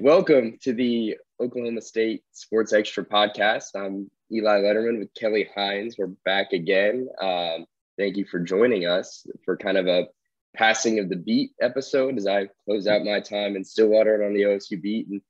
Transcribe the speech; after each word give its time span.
Welcome 0.00 0.58
to 0.62 0.72
the 0.72 1.16
Oklahoma 1.40 1.80
State 1.80 2.22
Sports 2.30 2.72
Extra 2.72 3.04
podcast. 3.04 3.74
I'm 3.74 4.08
Eli 4.32 4.60
Lederman 4.60 5.00
with 5.00 5.12
Kelly 5.14 5.48
Hines. 5.52 5.96
We're 5.98 6.12
back 6.24 6.52
again. 6.52 7.08
Um, 7.20 7.66
thank 7.98 8.16
you 8.16 8.24
for 8.24 8.38
joining 8.38 8.86
us 8.86 9.26
for 9.44 9.56
kind 9.56 9.76
of 9.76 9.88
a 9.88 10.06
passing 10.54 11.00
of 11.00 11.08
the 11.08 11.16
beat 11.16 11.50
episode 11.60 12.16
as 12.16 12.28
I 12.28 12.46
close 12.64 12.86
out 12.86 13.02
my 13.02 13.18
time 13.18 13.56
in 13.56 13.64
Stillwater 13.64 14.14
and 14.14 14.22
on 14.22 14.34
the 14.34 14.42
OSU 14.42 14.80
beat. 14.80 15.08
And 15.08 15.20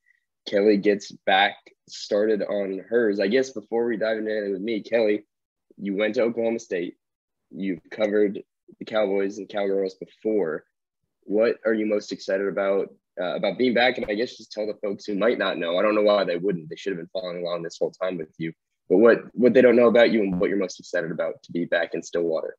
Kelly 0.47 0.77
gets 0.77 1.13
back 1.25 1.57
started 1.89 2.43
on 2.43 2.85
hers. 2.91 3.21
I 3.21 3.29
guess 3.29 3.49
before 3.49 3.87
we 3.87 3.97
dive 3.97 4.19
into 4.19 4.49
it 4.49 4.53
with 4.53 4.61
me, 4.61 4.83
Kelly, 4.83 5.25
you 5.79 5.97
went 5.97 6.17
to 6.17 6.25
Oklahoma 6.25 6.59
State. 6.59 6.97
You've 7.51 7.81
covered 7.91 8.43
the 8.79 8.85
Cowboys 8.85 9.39
and 9.39 9.49
Cowgirls 9.49 9.95
before. 9.95 10.65
What 11.23 11.57
are 11.65 11.73
you 11.73 11.87
most 11.87 12.13
excited 12.13 12.49
about 12.49 12.89
uh, 13.21 13.37
about 13.37 13.59
being 13.59 13.75
back. 13.75 13.97
And 13.97 14.07
I 14.09 14.15
guess 14.15 14.37
just 14.37 14.53
tell 14.53 14.67
the 14.67 14.75
folks 14.83 15.05
who 15.05 15.15
might 15.15 15.39
not 15.39 15.59
know. 15.59 15.79
I 15.79 15.83
don't 15.83 15.95
know 15.95 16.03
why 16.03 16.25
they 16.25 16.37
wouldn't. 16.37 16.69
They 16.69 16.77
should 16.77 16.93
have 16.93 16.99
been 16.99 17.11
following 17.13 17.43
along 17.43 17.63
this 17.63 17.79
whole 17.79 17.91
time 17.91 18.17
with 18.19 18.33
you. 18.39 18.53
But 18.89 18.99
what 18.99 19.19
what 19.33 19.55
they 19.55 19.61
don't 19.61 19.77
know 19.77 19.89
about 19.89 20.11
you 20.11 20.23
and 20.23 20.41
what 20.41 20.49
you're 20.49 20.59
most 20.59 20.81
excited 20.81 21.11
about 21.11 21.43
to 21.43 21.53
be 21.53 21.65
back 21.67 21.95
in 21.95 22.03
Stillwater. 22.03 22.57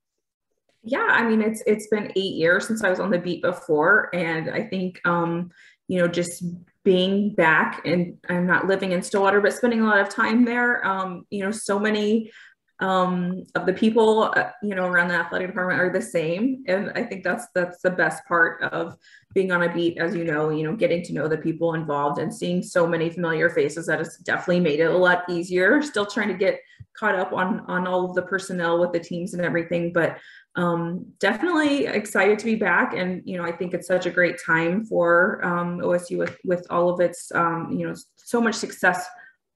Yeah, 0.84 1.08
I 1.10 1.28
mean 1.28 1.42
it's 1.42 1.64
it's 1.66 1.88
been 1.88 2.12
eight 2.16 2.36
years 2.36 2.68
since 2.68 2.84
I 2.84 2.90
was 2.90 3.00
on 3.00 3.12
the 3.12 3.18
beat 3.18 3.42
before, 3.42 4.10
and 4.14 4.50
I 4.50 4.64
think 4.64 5.02
um, 5.06 5.50
you 5.88 6.00
know 6.00 6.08
just 6.08 6.44
being 6.84 7.34
back 7.36 7.86
and 7.86 8.18
I'm 8.30 8.48
not 8.48 8.68
living 8.68 8.94
in 8.94 9.02
Stillwater, 9.04 9.42
but 9.42 9.54
spending 9.54 9.82
a 9.82 9.86
lot 9.86 10.00
of 10.00 10.10
time 10.10 10.46
there. 10.46 10.86
Um, 10.86 11.26
you 11.30 11.44
know, 11.44 11.52
so 11.52 11.78
many 11.78 12.32
um, 12.80 13.44
of 13.56 13.66
the 13.66 13.74
people 13.74 14.32
uh, 14.36 14.52
you 14.64 14.74
know 14.74 14.86
around 14.86 15.10
the 15.10 15.16
athletic 15.16 15.48
department 15.48 15.82
are 15.82 15.92
the 15.92 16.02
same. 16.02 16.64
And 16.68 16.92
i 16.96 17.04
think 17.04 17.24
that's 17.24 17.48
that's 17.54 17.82
the 17.82 17.92
best 17.92 18.26
part 18.26 18.64
of 18.64 18.96
being 19.34 19.52
on 19.52 19.64
a 19.64 19.74
beat 19.74 19.98
as 19.98 20.16
you 20.16 20.24
know 20.24 20.50
you 20.50 20.64
know 20.64 20.76
getting 20.76 21.04
to 21.04 21.14
know 21.14 21.28
the 21.28 21.38
people 21.38 21.74
involved 21.74 22.20
and 22.20 22.34
seeing 22.34 22.64
so 22.64 22.88
many 22.88 23.10
familiar 23.10 23.50
faces 23.50 23.86
that 23.88 24.00
has 24.00 24.18
definitely 24.18 24.62
made 24.62 24.80
it 24.80 24.92
a 24.92 24.98
lot 24.98 25.24
easier. 25.30 25.82
Still 25.82 26.06
trying 26.06 26.30
to 26.30 26.34
get 26.34 26.60
caught 26.98 27.16
up 27.16 27.34
on 27.34 27.62
on 27.68 27.86
all 27.86 28.06
of 28.06 28.16
the 28.16 28.22
personnel 28.22 28.80
with 28.80 28.94
the 28.94 29.00
teams 29.00 29.34
and 29.34 29.44
everything 29.44 29.94
but 29.94 30.18
um, 30.56 31.06
definitely 31.20 31.86
excited 31.86 32.40
to 32.40 32.46
be 32.46 32.56
back. 32.56 32.94
And 32.94 33.22
you 33.26 33.38
know 33.38 33.44
i 33.44 33.52
think 33.52 33.74
it's 33.74 33.88
such 33.88 34.06
a 34.06 34.12
great 34.12 34.38
time 34.44 34.86
for 34.86 35.44
um, 35.44 35.80
osu 35.80 36.18
with 36.18 36.38
with 36.46 36.66
all 36.70 36.90
of 36.90 37.00
its 37.02 37.32
um, 37.34 37.72
you 37.72 37.88
know 37.88 37.94
so 38.16 38.40
much 38.40 38.56
success 38.56 39.08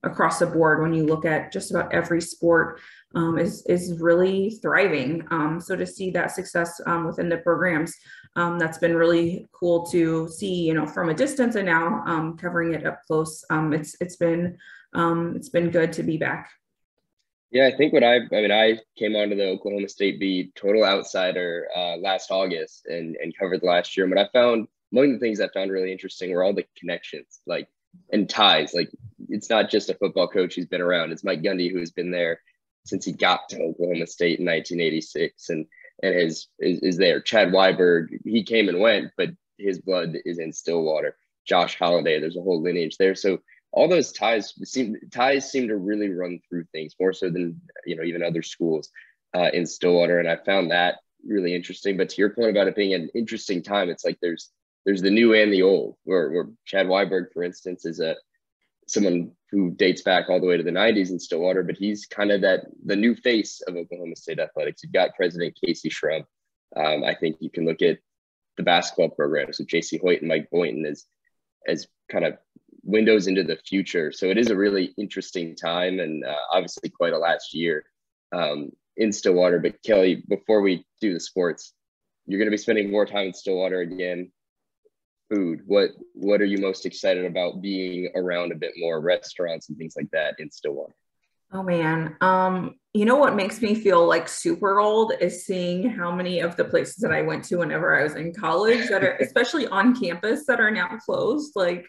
across 0.04 0.40
the 0.40 0.46
board 0.46 0.82
when 0.82 0.94
you 0.94 1.06
look 1.06 1.26
at 1.26 1.52
just 1.52 1.72
about 1.72 1.94
every 1.94 2.22
sport 2.22 2.80
um, 3.16 3.38
is 3.38 3.66
is 3.68 4.00
really 4.00 4.52
thriving. 4.62 5.26
Um, 5.32 5.60
so 5.60 5.76
to 5.76 5.86
see 5.86 6.12
that 6.12 6.32
success 6.32 6.82
um, 6.86 7.06
within 7.06 7.30
the 7.30 7.38
programs, 7.38 7.96
um, 8.36 8.58
that's 8.58 8.78
been 8.78 8.96
really 8.96 9.48
cool 9.52 9.86
to 9.88 10.28
see. 10.30 10.54
You 10.54 10.74
know, 10.74 10.86
from 10.86 11.10
a 11.10 11.14
distance 11.14 11.56
and 11.56 11.66
now 11.66 12.04
um, 12.06 12.38
covering 12.38 12.74
it 12.74 12.86
up 12.86 13.02
close. 13.08 13.44
Um, 13.50 13.74
it's 13.74 13.96
it's 14.02 14.16
been 14.16 14.58
it's 14.96 15.50
been 15.50 15.70
good 15.70 15.94
to 15.94 16.04
be 16.04 16.18
back. 16.18 16.50
Yeah, 17.52 17.68
I 17.68 17.78
think 17.78 17.94
what 17.94 18.04
I 18.04 18.16
I 18.16 18.42
mean 18.42 18.52
I 18.52 18.80
came 18.98 19.16
onto 19.16 19.36
the 19.36 19.50
Oklahoma 19.50 19.88
State 19.88 20.20
beat 20.20 20.56
total 20.56 20.84
outsider 20.84 21.68
uh, 21.76 21.98
last 21.98 22.32
August 22.32 22.88
and 22.88 23.16
and 23.18 23.38
covered 23.38 23.62
last 23.62 23.96
year. 23.96 24.06
And 24.06 24.16
what 24.16 24.26
I 24.26 24.30
found 24.34 24.68
among 24.92 25.14
the 25.14 25.20
things 25.20 25.40
I 25.40 25.48
found 25.50 25.72
really 25.72 25.92
interesting 25.92 26.32
were 26.32 26.44
all 26.44 26.54
the 26.54 26.66
connections 26.76 27.42
like 27.46 27.68
and 28.12 28.28
ties. 28.28 28.74
Like 28.74 28.90
it's 29.30 29.52
not 29.52 29.70
just 29.70 29.92
a 29.92 29.94
football 29.94 30.28
coach 30.28 30.56
who's 30.56 30.66
been 30.66 30.82
around; 30.82 31.12
it's 31.12 31.24
Mike 31.24 31.44
Gundy 31.44 31.72
who 31.72 31.80
has 31.80 31.92
been 31.92 32.10
there 32.10 32.42
since 32.86 33.06
he 33.06 33.14
got 33.14 33.50
to 33.50 33.62
Oklahoma 33.62 34.08
State 34.08 34.40
in 34.40 34.46
1986 34.46 35.50
and 35.50 35.66
and 36.02 36.16
his 36.16 36.48
is, 36.60 36.80
is 36.80 36.98
there. 36.98 37.22
Chad 37.22 37.50
Weiberg, 37.50 38.08
he 38.26 38.44
came 38.44 38.68
and 38.68 38.80
went, 38.80 39.12
but 39.18 39.30
his 39.58 39.80
blood 39.80 40.16
is 40.26 40.40
in 40.40 40.52
Stillwater. 40.52 41.16
Josh 41.46 41.78
Holliday, 41.78 42.20
there's 42.20 42.38
a 42.38 42.42
whole 42.42 42.62
lineage 42.62 42.98
there. 42.98 43.16
So 43.16 43.40
all 43.72 43.88
those 43.88 44.12
ties 44.12 44.54
seem 44.64 44.96
ties 45.12 45.52
seem 45.52 45.68
to 45.68 45.78
really 45.78 46.10
run 46.10 46.40
through 46.48 46.66
things 46.72 46.96
more 47.00 47.14
so 47.14 47.30
than 47.30 47.60
you 47.86 47.96
know 47.96 48.04
even 48.04 48.24
other 48.24 48.42
schools 48.42 48.90
uh, 49.36 49.50
in 49.54 49.66
Stillwater, 49.66 50.20
and 50.20 50.30
I 50.30 50.38
found 50.38 50.72
that 50.72 51.00
really 51.26 51.56
interesting. 51.56 51.98
But 51.98 52.10
to 52.10 52.22
your 52.22 52.30
point 52.30 52.52
about 52.52 52.68
it 52.68 52.76
being 52.76 52.94
an 52.94 53.10
interesting 53.16 53.64
time, 53.64 53.90
it's 53.90 54.06
like 54.06 54.18
there's 54.22 54.52
there's 54.86 55.02
the 55.02 55.10
new 55.10 55.34
and 55.34 55.52
the 55.52 55.64
old. 55.64 55.96
Where, 56.04 56.32
where 56.32 56.50
Chad 56.66 56.88
Weiberg, 56.88 57.34
for 57.34 57.44
instance, 57.44 57.86
is 57.86 58.00
a 58.00 58.16
someone 58.88 59.32
who 59.54 59.70
dates 59.70 60.02
back 60.02 60.30
all 60.30 60.40
the 60.40 60.48
way 60.48 60.58
to 60.58 60.64
the 60.64 60.72
90s 60.72 61.12
in 61.12 61.20
Stillwater, 61.20 61.62
but 61.62 61.78
he's 61.78 62.08
kind 62.08 62.32
of 62.32 62.42
that 62.42 62.66
the 62.84 62.96
new 62.96 63.16
face 63.16 63.62
of 63.62 63.76
Oklahoma 63.76 64.16
State 64.16 64.40
athletics. 64.40 64.82
You've 64.84 64.94
got 64.94 65.16
President 65.16 65.56
Kayse 65.64 65.86
Shrum. 65.86 66.26
Um, 66.76 67.04
I 67.04 67.14
think 67.14 67.38
you 67.40 67.52
can 67.52 67.66
look 67.66 67.84
at 67.84 68.00
the 68.58 68.64
basketball 68.64 69.10
program. 69.10 69.54
So 69.54 69.64
Jacie 69.64 70.02
Hoyt 70.02 70.22
and 70.22 70.28
Mike 70.28 70.50
Boynton 70.52 70.86
as 70.86 71.06
as 71.68 71.88
kind 72.12 72.26
of 72.26 72.38
windows 72.84 73.28
into 73.28 73.44
the 73.44 73.58
future. 73.58 74.12
So 74.12 74.26
it 74.26 74.38
is 74.40 74.50
a 74.50 74.56
really 74.56 74.94
interesting 74.98 75.56
time 75.56 76.00
and 76.00 76.26
uh, 76.26 76.36
obviously 76.52 76.90
quite 76.90 77.14
a 77.14 77.18
last 77.18 77.54
year 77.54 77.86
um, 78.36 78.72
in 78.98 79.14
Stillwater. 79.14 79.60
But 79.60 79.82
Kelly, 79.84 80.24
before 80.28 80.62
we 80.62 80.84
do 81.00 81.14
the 81.14 81.20
sports, 81.20 81.74
you're 82.26 82.40
going 82.40 82.48
to 82.48 82.52
be 82.52 82.58
spending 82.58 82.92
more 82.92 83.06
time 83.06 83.28
in 83.28 83.34
Stillwater 83.34 83.82
again 83.82 84.32
food 85.34 85.62
what 85.66 85.92
what 86.14 86.42
are 86.42 86.46
you 86.46 86.58
most 86.58 86.86
excited 86.86 87.26
about 87.26 87.62
being 87.62 88.10
around 88.16 88.52
a 88.52 88.56
bit 88.56 88.74
more 88.78 89.02
restaurants 89.02 89.70
and 89.70 89.78
things 89.78 89.96
like 89.96 90.10
that 90.12 90.36
in 90.40 90.52
stillwater 90.52 90.96
oh 91.52 91.64
man 91.64 92.16
um 92.22 92.76
you 92.94 93.06
know 93.06 93.16
what 93.16 93.36
makes 93.36 93.62
me 93.62 93.74
feel 93.74 94.06
like 94.08 94.28
super 94.28 94.80
old 94.80 95.14
is 95.20 95.46
seeing 95.46 95.90
how 95.90 96.12
many 96.12 96.40
of 96.40 96.56
the 96.56 96.66
places 96.66 96.98
that 96.98 97.12
i 97.12 97.22
went 97.22 97.44
to 97.44 97.58
whenever 97.58 97.98
i 97.98 98.04
was 98.04 98.16
in 98.16 98.34
college 98.34 98.88
that 98.90 99.04
are 99.04 99.16
especially 99.22 99.68
on 99.68 100.00
campus 100.00 100.46
that 100.46 100.60
are 100.60 100.72
now 100.72 100.98
closed 101.06 101.54
like 101.56 101.86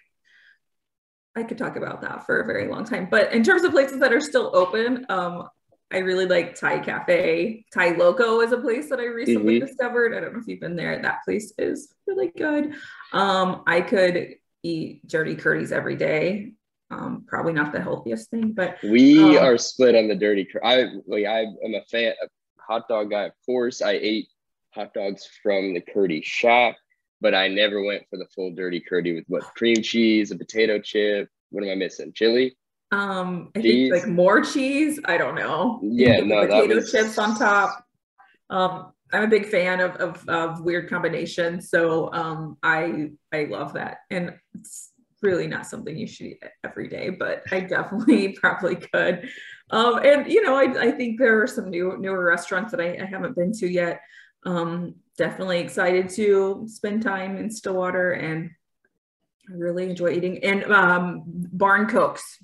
i 1.36 1.42
could 1.42 1.58
talk 1.58 1.76
about 1.76 2.00
that 2.00 2.24
for 2.24 2.40
a 2.40 2.46
very 2.46 2.68
long 2.68 2.84
time 2.84 3.08
but 3.10 3.32
in 3.32 3.42
terms 3.42 3.64
of 3.64 3.72
places 3.72 3.98
that 3.98 4.12
are 4.12 4.20
still 4.20 4.50
open 4.54 5.04
um 5.08 5.48
I 5.94 5.98
really 5.98 6.26
like 6.26 6.56
Thai 6.56 6.80
Cafe. 6.80 7.64
Thai 7.72 7.90
Loco 7.90 8.40
is 8.40 8.50
a 8.50 8.58
place 8.58 8.88
that 8.88 8.98
I 8.98 9.04
recently 9.04 9.60
mm-hmm. 9.60 9.66
discovered. 9.66 10.14
I 10.14 10.20
don't 10.20 10.32
know 10.32 10.40
if 10.40 10.48
you've 10.48 10.60
been 10.60 10.74
there. 10.74 11.00
That 11.00 11.22
place 11.24 11.52
is 11.56 11.94
really 12.06 12.32
good. 12.36 12.74
Um, 13.14 13.62
I 13.66 13.80
could 13.80 14.34
eat 14.64 15.06
dirty 15.06 15.36
curdies 15.36 15.70
every 15.70 15.96
day. 15.96 16.52
Um, 16.90 17.24
probably 17.26 17.52
not 17.52 17.72
the 17.72 17.80
healthiest 17.80 18.30
thing, 18.30 18.52
but 18.52 18.76
we 18.82 19.38
um, 19.38 19.44
are 19.44 19.56
split 19.56 19.94
on 19.94 20.08
the 20.08 20.16
dirty. 20.16 20.44
Cur- 20.44 20.64
I 20.64 20.86
like 21.06 21.24
I 21.24 21.42
am 21.42 21.74
a 21.74 21.82
fan, 21.90 22.12
a 22.22 22.26
hot 22.60 22.88
dog 22.88 23.10
guy. 23.10 23.24
Of 23.24 23.32
course, 23.46 23.80
I 23.82 23.92
ate 23.92 24.28
hot 24.74 24.92
dogs 24.92 25.28
from 25.42 25.74
the 25.74 25.80
curdy 25.80 26.22
shop, 26.22 26.76
but 27.20 27.34
I 27.34 27.48
never 27.48 27.82
went 27.82 28.02
for 28.10 28.18
the 28.18 28.26
full 28.34 28.52
dirty 28.54 28.80
curdy 28.80 29.14
with 29.14 29.24
what 29.28 29.44
cream 29.54 29.76
cheese, 29.80 30.30
a 30.30 30.36
potato 30.36 30.80
chip. 30.80 31.28
What 31.50 31.64
am 31.64 31.70
I 31.70 31.76
missing? 31.76 32.12
Chili. 32.12 32.56
Um, 32.90 33.50
I 33.56 33.60
cheese. 33.60 33.90
think 33.92 34.04
like 34.04 34.12
more 34.12 34.42
cheese. 34.42 34.98
I 35.04 35.18
don't 35.18 35.36
know. 35.36 35.80
Yeah, 35.82 36.20
no, 36.20 36.46
potato 36.46 36.74
was... 36.74 36.90
chips 36.90 37.16
on 37.18 37.38
top. 37.38 37.84
Um, 38.50 38.92
I'm 39.12 39.24
a 39.24 39.28
big 39.28 39.46
fan 39.46 39.80
of, 39.80 39.96
of, 39.96 40.28
of 40.28 40.60
weird 40.60 40.88
combinations, 40.88 41.70
so 41.70 42.12
um, 42.12 42.56
I 42.62 43.10
I 43.32 43.44
love 43.44 43.74
that, 43.74 43.98
and 44.10 44.34
it's 44.54 44.92
really 45.22 45.46
not 45.46 45.66
something 45.66 45.96
you 45.96 46.06
should 46.06 46.26
eat 46.26 46.42
every 46.64 46.88
day, 46.88 47.10
but 47.10 47.42
I 47.50 47.60
definitely 47.60 48.28
probably 48.40 48.76
could. 48.76 49.28
Um, 49.70 49.98
and 50.04 50.30
you 50.30 50.42
know, 50.42 50.56
I, 50.56 50.88
I 50.88 50.90
think 50.90 51.18
there 51.18 51.42
are 51.42 51.46
some 51.46 51.70
new 51.70 51.96
newer 51.98 52.24
restaurants 52.24 52.72
that 52.72 52.80
I, 52.80 53.02
I 53.02 53.04
haven't 53.04 53.36
been 53.36 53.52
to 53.52 53.68
yet. 53.68 54.00
Um, 54.44 54.96
definitely 55.16 55.60
excited 55.60 56.08
to 56.10 56.64
spend 56.66 57.02
time 57.02 57.36
in 57.36 57.50
Stillwater, 57.50 58.12
and 58.12 58.50
I 59.50 59.54
really 59.54 59.88
enjoy 59.88 60.10
eating. 60.10 60.42
And 60.42 60.64
um, 60.72 61.22
Barn 61.26 61.86
Cokes 61.88 62.38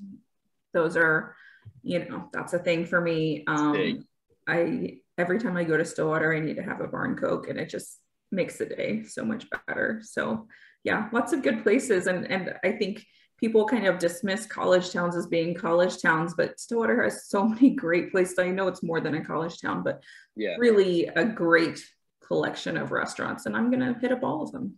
those 0.72 0.96
are, 0.96 1.34
you 1.82 2.08
know, 2.08 2.28
that's 2.32 2.52
a 2.52 2.58
thing 2.58 2.86
for 2.86 3.00
me. 3.00 3.44
Um, 3.46 4.04
I 4.46 4.98
every 5.20 5.38
time 5.38 5.56
I 5.56 5.64
go 5.64 5.76
to 5.76 5.84
Stillwater, 5.84 6.34
I 6.34 6.40
need 6.40 6.56
to 6.56 6.62
have 6.62 6.80
a 6.80 6.88
barn 6.88 7.16
coke, 7.16 7.48
and 7.48 7.58
it 7.58 7.68
just 7.68 7.98
makes 8.32 8.58
the 8.58 8.66
day 8.66 9.04
so 9.04 9.24
much 9.24 9.46
better. 9.66 10.00
So 10.02 10.48
yeah, 10.82 11.08
lots 11.12 11.32
of 11.32 11.42
good 11.42 11.62
places, 11.62 12.06
and 12.06 12.30
and 12.30 12.54
I 12.64 12.72
think 12.72 13.04
people 13.38 13.66
kind 13.66 13.86
of 13.86 13.98
dismiss 13.98 14.46
college 14.46 14.90
towns 14.90 15.16
as 15.16 15.26
being 15.26 15.54
college 15.54 16.00
towns, 16.00 16.34
but 16.34 16.58
Stillwater 16.58 17.02
has 17.04 17.28
so 17.28 17.46
many 17.54 17.70
great 17.70 18.10
places. 18.10 18.38
I 18.38 18.48
know 18.48 18.68
it's 18.68 18.82
more 18.82 19.00
than 19.00 19.14
a 19.14 19.24
college 19.24 19.60
town, 19.60 19.82
but 19.82 20.02
yeah, 20.36 20.56
really 20.58 21.06
a 21.06 21.24
great 21.24 21.84
collection 22.26 22.76
of 22.76 22.92
restaurants, 22.92 23.46
and 23.46 23.56
I'm 23.56 23.70
gonna 23.70 23.96
hit 24.00 24.12
up 24.12 24.24
all 24.24 24.42
of 24.42 24.52
them. 24.52 24.76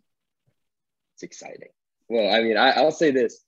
It's 1.15 1.23
exciting. 1.23 1.69
Well, 2.09 2.35
I 2.35 2.43
mean, 2.43 2.57
I, 2.57 2.73
I'll 2.73 2.91
say 2.91 3.13
this: 3.13 3.45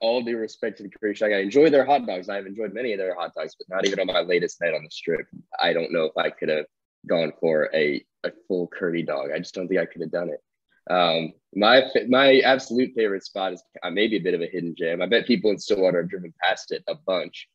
all 0.00 0.22
due 0.22 0.38
respect 0.38 0.78
to 0.78 0.84
the 0.84 1.14
Shack, 1.14 1.32
I 1.32 1.40
enjoy 1.40 1.70
their 1.70 1.84
hot 1.84 2.06
dogs. 2.06 2.28
I've 2.28 2.46
enjoyed 2.46 2.72
many 2.72 2.92
of 2.92 2.98
their 2.98 3.14
hot 3.14 3.34
dogs, 3.34 3.54
but 3.58 3.74
not 3.74 3.86
even 3.86 4.00
on 4.00 4.06
my 4.06 4.20
latest 4.20 4.60
night 4.60 4.74
on 4.74 4.84
the 4.84 4.90
strip. 4.90 5.26
I 5.60 5.72
don't 5.72 5.92
know 5.92 6.04
if 6.04 6.16
I 6.16 6.30
could 6.30 6.48
have 6.48 6.66
gone 7.08 7.32
for 7.40 7.70
a, 7.74 8.04
a 8.24 8.30
full 8.48 8.68
curdy 8.68 9.02
dog. 9.02 9.30
I 9.34 9.38
just 9.38 9.54
don't 9.54 9.68
think 9.68 9.80
I 9.80 9.86
could 9.86 10.02
have 10.02 10.10
done 10.10 10.30
it. 10.30 10.40
Um, 10.88 11.32
my 11.54 11.82
my 12.08 12.38
absolute 12.40 12.92
favorite 12.94 13.24
spot 13.24 13.54
is 13.54 13.62
uh, 13.82 13.90
maybe 13.90 14.16
a 14.16 14.22
bit 14.22 14.34
of 14.34 14.40
a 14.40 14.46
hidden 14.46 14.74
gem. 14.76 15.02
I 15.02 15.06
bet 15.06 15.26
people 15.26 15.50
in 15.50 15.58
Stillwater 15.58 16.02
have 16.02 16.10
driven 16.10 16.32
past 16.40 16.70
it 16.70 16.84
a 16.86 16.94
bunch, 16.94 17.48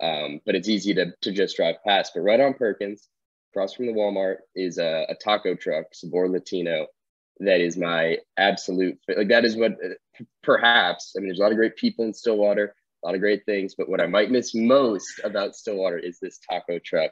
um, 0.00 0.40
but 0.46 0.54
it's 0.54 0.68
easy 0.68 0.94
to, 0.94 1.12
to 1.22 1.32
just 1.32 1.56
drive 1.56 1.76
past. 1.84 2.12
But 2.14 2.20
right 2.20 2.40
on 2.40 2.54
Perkins, 2.54 3.08
across 3.52 3.74
from 3.74 3.86
the 3.86 3.92
Walmart, 3.92 4.36
is 4.54 4.78
a, 4.78 5.04
a 5.08 5.16
taco 5.16 5.56
truck, 5.56 5.86
Sabor 5.92 6.28
Latino 6.28 6.86
that 7.40 7.60
is 7.60 7.76
my 7.76 8.18
absolute 8.36 8.98
like 9.14 9.28
that 9.28 9.44
is 9.44 9.56
what 9.56 9.72
perhaps. 10.42 11.14
I 11.16 11.20
mean, 11.20 11.28
there's 11.28 11.38
a 11.38 11.42
lot 11.42 11.52
of 11.52 11.58
great 11.58 11.76
people 11.76 12.04
in 12.04 12.14
Stillwater, 12.14 12.74
a 13.02 13.06
lot 13.06 13.14
of 13.14 13.20
great 13.20 13.44
things, 13.44 13.74
but 13.76 13.88
what 13.88 14.00
I 14.00 14.06
might 14.06 14.30
miss 14.30 14.54
most 14.54 15.20
about 15.24 15.54
Stillwater 15.54 15.98
is 15.98 16.18
this 16.20 16.38
taco 16.38 16.78
truck. 16.78 17.10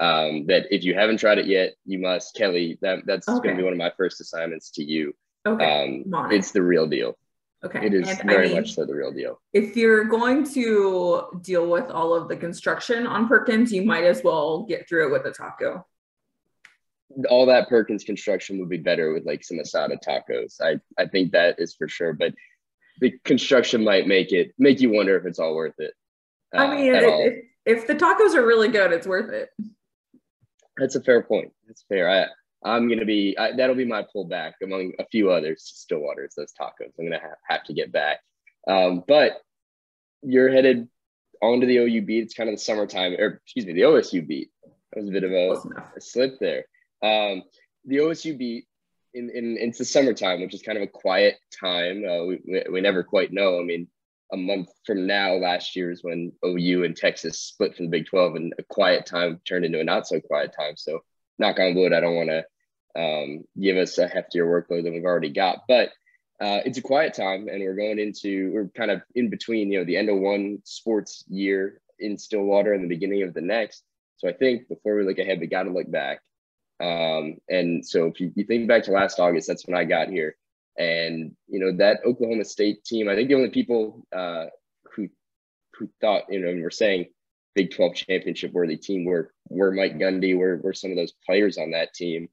Um, 0.00 0.46
that 0.46 0.66
if 0.74 0.82
you 0.82 0.94
haven't 0.94 1.18
tried 1.18 1.38
it 1.38 1.46
yet, 1.46 1.74
you 1.84 2.00
must. 2.00 2.34
Kelly, 2.34 2.78
that, 2.82 3.06
that's 3.06 3.28
okay. 3.28 3.38
going 3.38 3.56
to 3.56 3.60
be 3.60 3.64
one 3.64 3.72
of 3.72 3.78
my 3.78 3.92
first 3.96 4.20
assignments 4.20 4.70
to 4.72 4.82
you. 4.82 5.14
Okay. 5.46 6.04
Um, 6.12 6.32
it's 6.32 6.50
the 6.50 6.62
real 6.62 6.88
deal. 6.88 7.16
Okay. 7.64 7.86
It 7.86 7.94
is 7.94 8.08
and 8.08 8.28
very 8.28 8.46
I 8.46 8.48
mean, 8.48 8.56
much 8.56 8.74
so 8.74 8.84
the 8.84 8.94
real 8.94 9.12
deal. 9.12 9.40
If 9.52 9.76
you're 9.76 10.04
going 10.04 10.44
to 10.52 11.40
deal 11.42 11.70
with 11.70 11.90
all 11.90 12.12
of 12.12 12.28
the 12.28 12.36
construction 12.36 13.06
on 13.06 13.28
Perkins, 13.28 13.72
you 13.72 13.82
might 13.82 14.04
as 14.04 14.22
well 14.22 14.64
get 14.64 14.88
through 14.88 15.08
it 15.08 15.12
with 15.12 15.26
a 15.26 15.30
taco. 15.30 15.86
All 17.28 17.46
that 17.46 17.68
Perkins 17.68 18.04
construction 18.04 18.58
would 18.58 18.68
be 18.68 18.78
better 18.78 19.12
with 19.12 19.24
like 19.24 19.44
some 19.44 19.58
asada 19.58 19.96
tacos. 20.02 20.60
I, 20.60 20.80
I 21.00 21.06
think 21.06 21.32
that 21.32 21.56
is 21.58 21.74
for 21.74 21.88
sure. 21.88 22.12
But 22.12 22.34
the 23.00 23.12
construction 23.24 23.84
might 23.84 24.06
make 24.06 24.32
it 24.32 24.52
make 24.58 24.80
you 24.80 24.90
wonder 24.90 25.16
if 25.16 25.26
it's 25.26 25.38
all 25.38 25.54
worth 25.54 25.78
it. 25.78 25.92
Uh, 26.54 26.58
I 26.58 26.74
mean, 26.74 26.94
if, 26.94 27.34
if 27.66 27.86
the 27.86 27.94
tacos 27.94 28.34
are 28.34 28.46
really 28.46 28.68
good, 28.68 28.92
it's 28.92 29.06
worth 29.06 29.32
it. 29.32 29.50
That's 30.76 30.94
a 30.96 31.02
fair 31.02 31.22
point. 31.22 31.52
That's 31.66 31.84
fair. 31.88 32.08
I 32.08 32.26
I'm 32.64 32.88
gonna 32.88 33.04
be 33.04 33.36
I, 33.38 33.52
that'll 33.52 33.76
be 33.76 33.84
my 33.84 34.04
pullback 34.14 34.52
among 34.62 34.92
a 34.98 35.06
few 35.06 35.30
others 35.30 35.64
to 35.64 35.76
Stillwater. 35.76 36.24
It's 36.24 36.36
those 36.36 36.52
tacos. 36.58 36.92
I'm 36.98 37.06
gonna 37.06 37.20
ha- 37.20 37.36
have 37.48 37.64
to 37.64 37.74
get 37.74 37.92
back. 37.92 38.20
Um, 38.66 39.04
but 39.06 39.42
you're 40.22 40.50
headed 40.50 40.88
onto 41.42 41.66
the 41.66 41.76
OU 41.78 42.02
beat. 42.02 42.24
It's 42.24 42.34
kind 42.34 42.48
of 42.48 42.56
the 42.56 42.62
summertime, 42.62 43.14
or 43.18 43.40
excuse 43.44 43.66
me, 43.66 43.74
the 43.74 43.82
OSU 43.82 44.26
beat. 44.26 44.50
That 44.92 45.00
was 45.00 45.08
a 45.08 45.12
bit 45.12 45.24
of 45.24 45.32
a, 45.32 45.52
a 45.96 46.00
slip 46.00 46.38
there. 46.40 46.64
Um, 47.04 47.42
the 47.84 47.98
OSU 47.98 48.36
beat 48.36 48.66
in, 49.12 49.30
in 49.30 49.56
it's 49.58 49.78
the 49.78 49.84
summertime, 49.84 50.40
which 50.40 50.54
is 50.54 50.62
kind 50.62 50.78
of 50.78 50.82
a 50.82 50.88
quiet 50.88 51.36
time. 51.60 52.04
Uh, 52.08 52.24
we, 52.24 52.64
we 52.70 52.80
never 52.80 53.04
quite 53.04 53.32
know. 53.32 53.60
I 53.60 53.62
mean, 53.62 53.88
a 54.32 54.36
month 54.36 54.70
from 54.86 55.06
now, 55.06 55.34
last 55.34 55.76
year 55.76 55.90
is 55.90 56.02
when 56.02 56.32
OU 56.44 56.84
and 56.84 56.96
Texas 56.96 57.38
split 57.38 57.76
from 57.76 57.86
the 57.86 57.90
Big 57.90 58.06
12, 58.06 58.36
and 58.36 58.54
a 58.58 58.62
quiet 58.64 59.06
time 59.06 59.40
turned 59.46 59.64
into 59.64 59.80
a 59.80 59.84
not 59.84 60.08
so 60.08 60.20
quiet 60.20 60.54
time. 60.58 60.76
So, 60.76 61.00
knock 61.38 61.58
on 61.60 61.74
wood, 61.74 61.92
I 61.92 62.00
don't 62.00 62.16
want 62.16 62.30
to 62.30 62.44
um, 63.00 63.44
give 63.60 63.76
us 63.76 63.98
a 63.98 64.08
heftier 64.08 64.46
workload 64.46 64.84
than 64.84 64.94
we've 64.94 65.04
already 65.04 65.30
got. 65.30 65.64
But 65.68 65.90
uh, 66.40 66.60
it's 66.64 66.78
a 66.78 66.82
quiet 66.82 67.14
time, 67.14 67.48
and 67.48 67.60
we're 67.60 67.76
going 67.76 67.98
into 67.98 68.50
we're 68.52 68.68
kind 68.68 68.90
of 68.90 69.02
in 69.14 69.30
between, 69.30 69.70
you 69.70 69.78
know, 69.78 69.84
the 69.84 69.96
end 69.96 70.08
of 70.08 70.18
one 70.18 70.58
sports 70.64 71.24
year 71.28 71.80
in 71.98 72.18
Stillwater 72.18 72.72
and 72.72 72.82
the 72.82 72.88
beginning 72.88 73.22
of 73.22 73.34
the 73.34 73.40
next. 73.40 73.84
So 74.16 74.28
I 74.28 74.32
think 74.32 74.68
before 74.68 74.96
we 74.96 75.04
look 75.04 75.18
ahead, 75.18 75.38
we 75.38 75.46
got 75.46 75.64
to 75.64 75.70
look 75.70 75.90
back. 75.90 76.20
Um, 76.80 77.36
and 77.48 77.86
so 77.86 78.06
if 78.06 78.20
you, 78.20 78.32
you 78.34 78.44
think 78.44 78.68
back 78.68 78.84
to 78.84 78.92
last 78.92 79.20
August, 79.20 79.46
that's 79.46 79.66
when 79.66 79.76
I 79.76 79.84
got 79.84 80.08
here, 80.08 80.36
and 80.76 81.32
you 81.48 81.60
know 81.60 81.76
that 81.78 82.00
Oklahoma 82.04 82.44
State 82.44 82.84
team. 82.84 83.08
I 83.08 83.14
think 83.14 83.28
the 83.28 83.36
only 83.36 83.50
people 83.50 84.06
uh, 84.14 84.46
who 84.94 85.08
who 85.78 85.88
thought 86.00 86.24
you 86.30 86.40
know 86.40 86.48
and 86.48 86.62
were 86.62 86.70
saying 86.70 87.06
Big 87.54 87.72
12 87.74 87.94
championship 87.94 88.52
worthy 88.52 88.76
team 88.76 89.04
were 89.04 89.32
were 89.48 89.70
Mike 89.70 89.98
Gundy, 89.98 90.36
were 90.36 90.56
were 90.56 90.74
some 90.74 90.90
of 90.90 90.96
those 90.96 91.12
players 91.26 91.58
on 91.58 91.70
that 91.70 91.94
team 91.94 92.28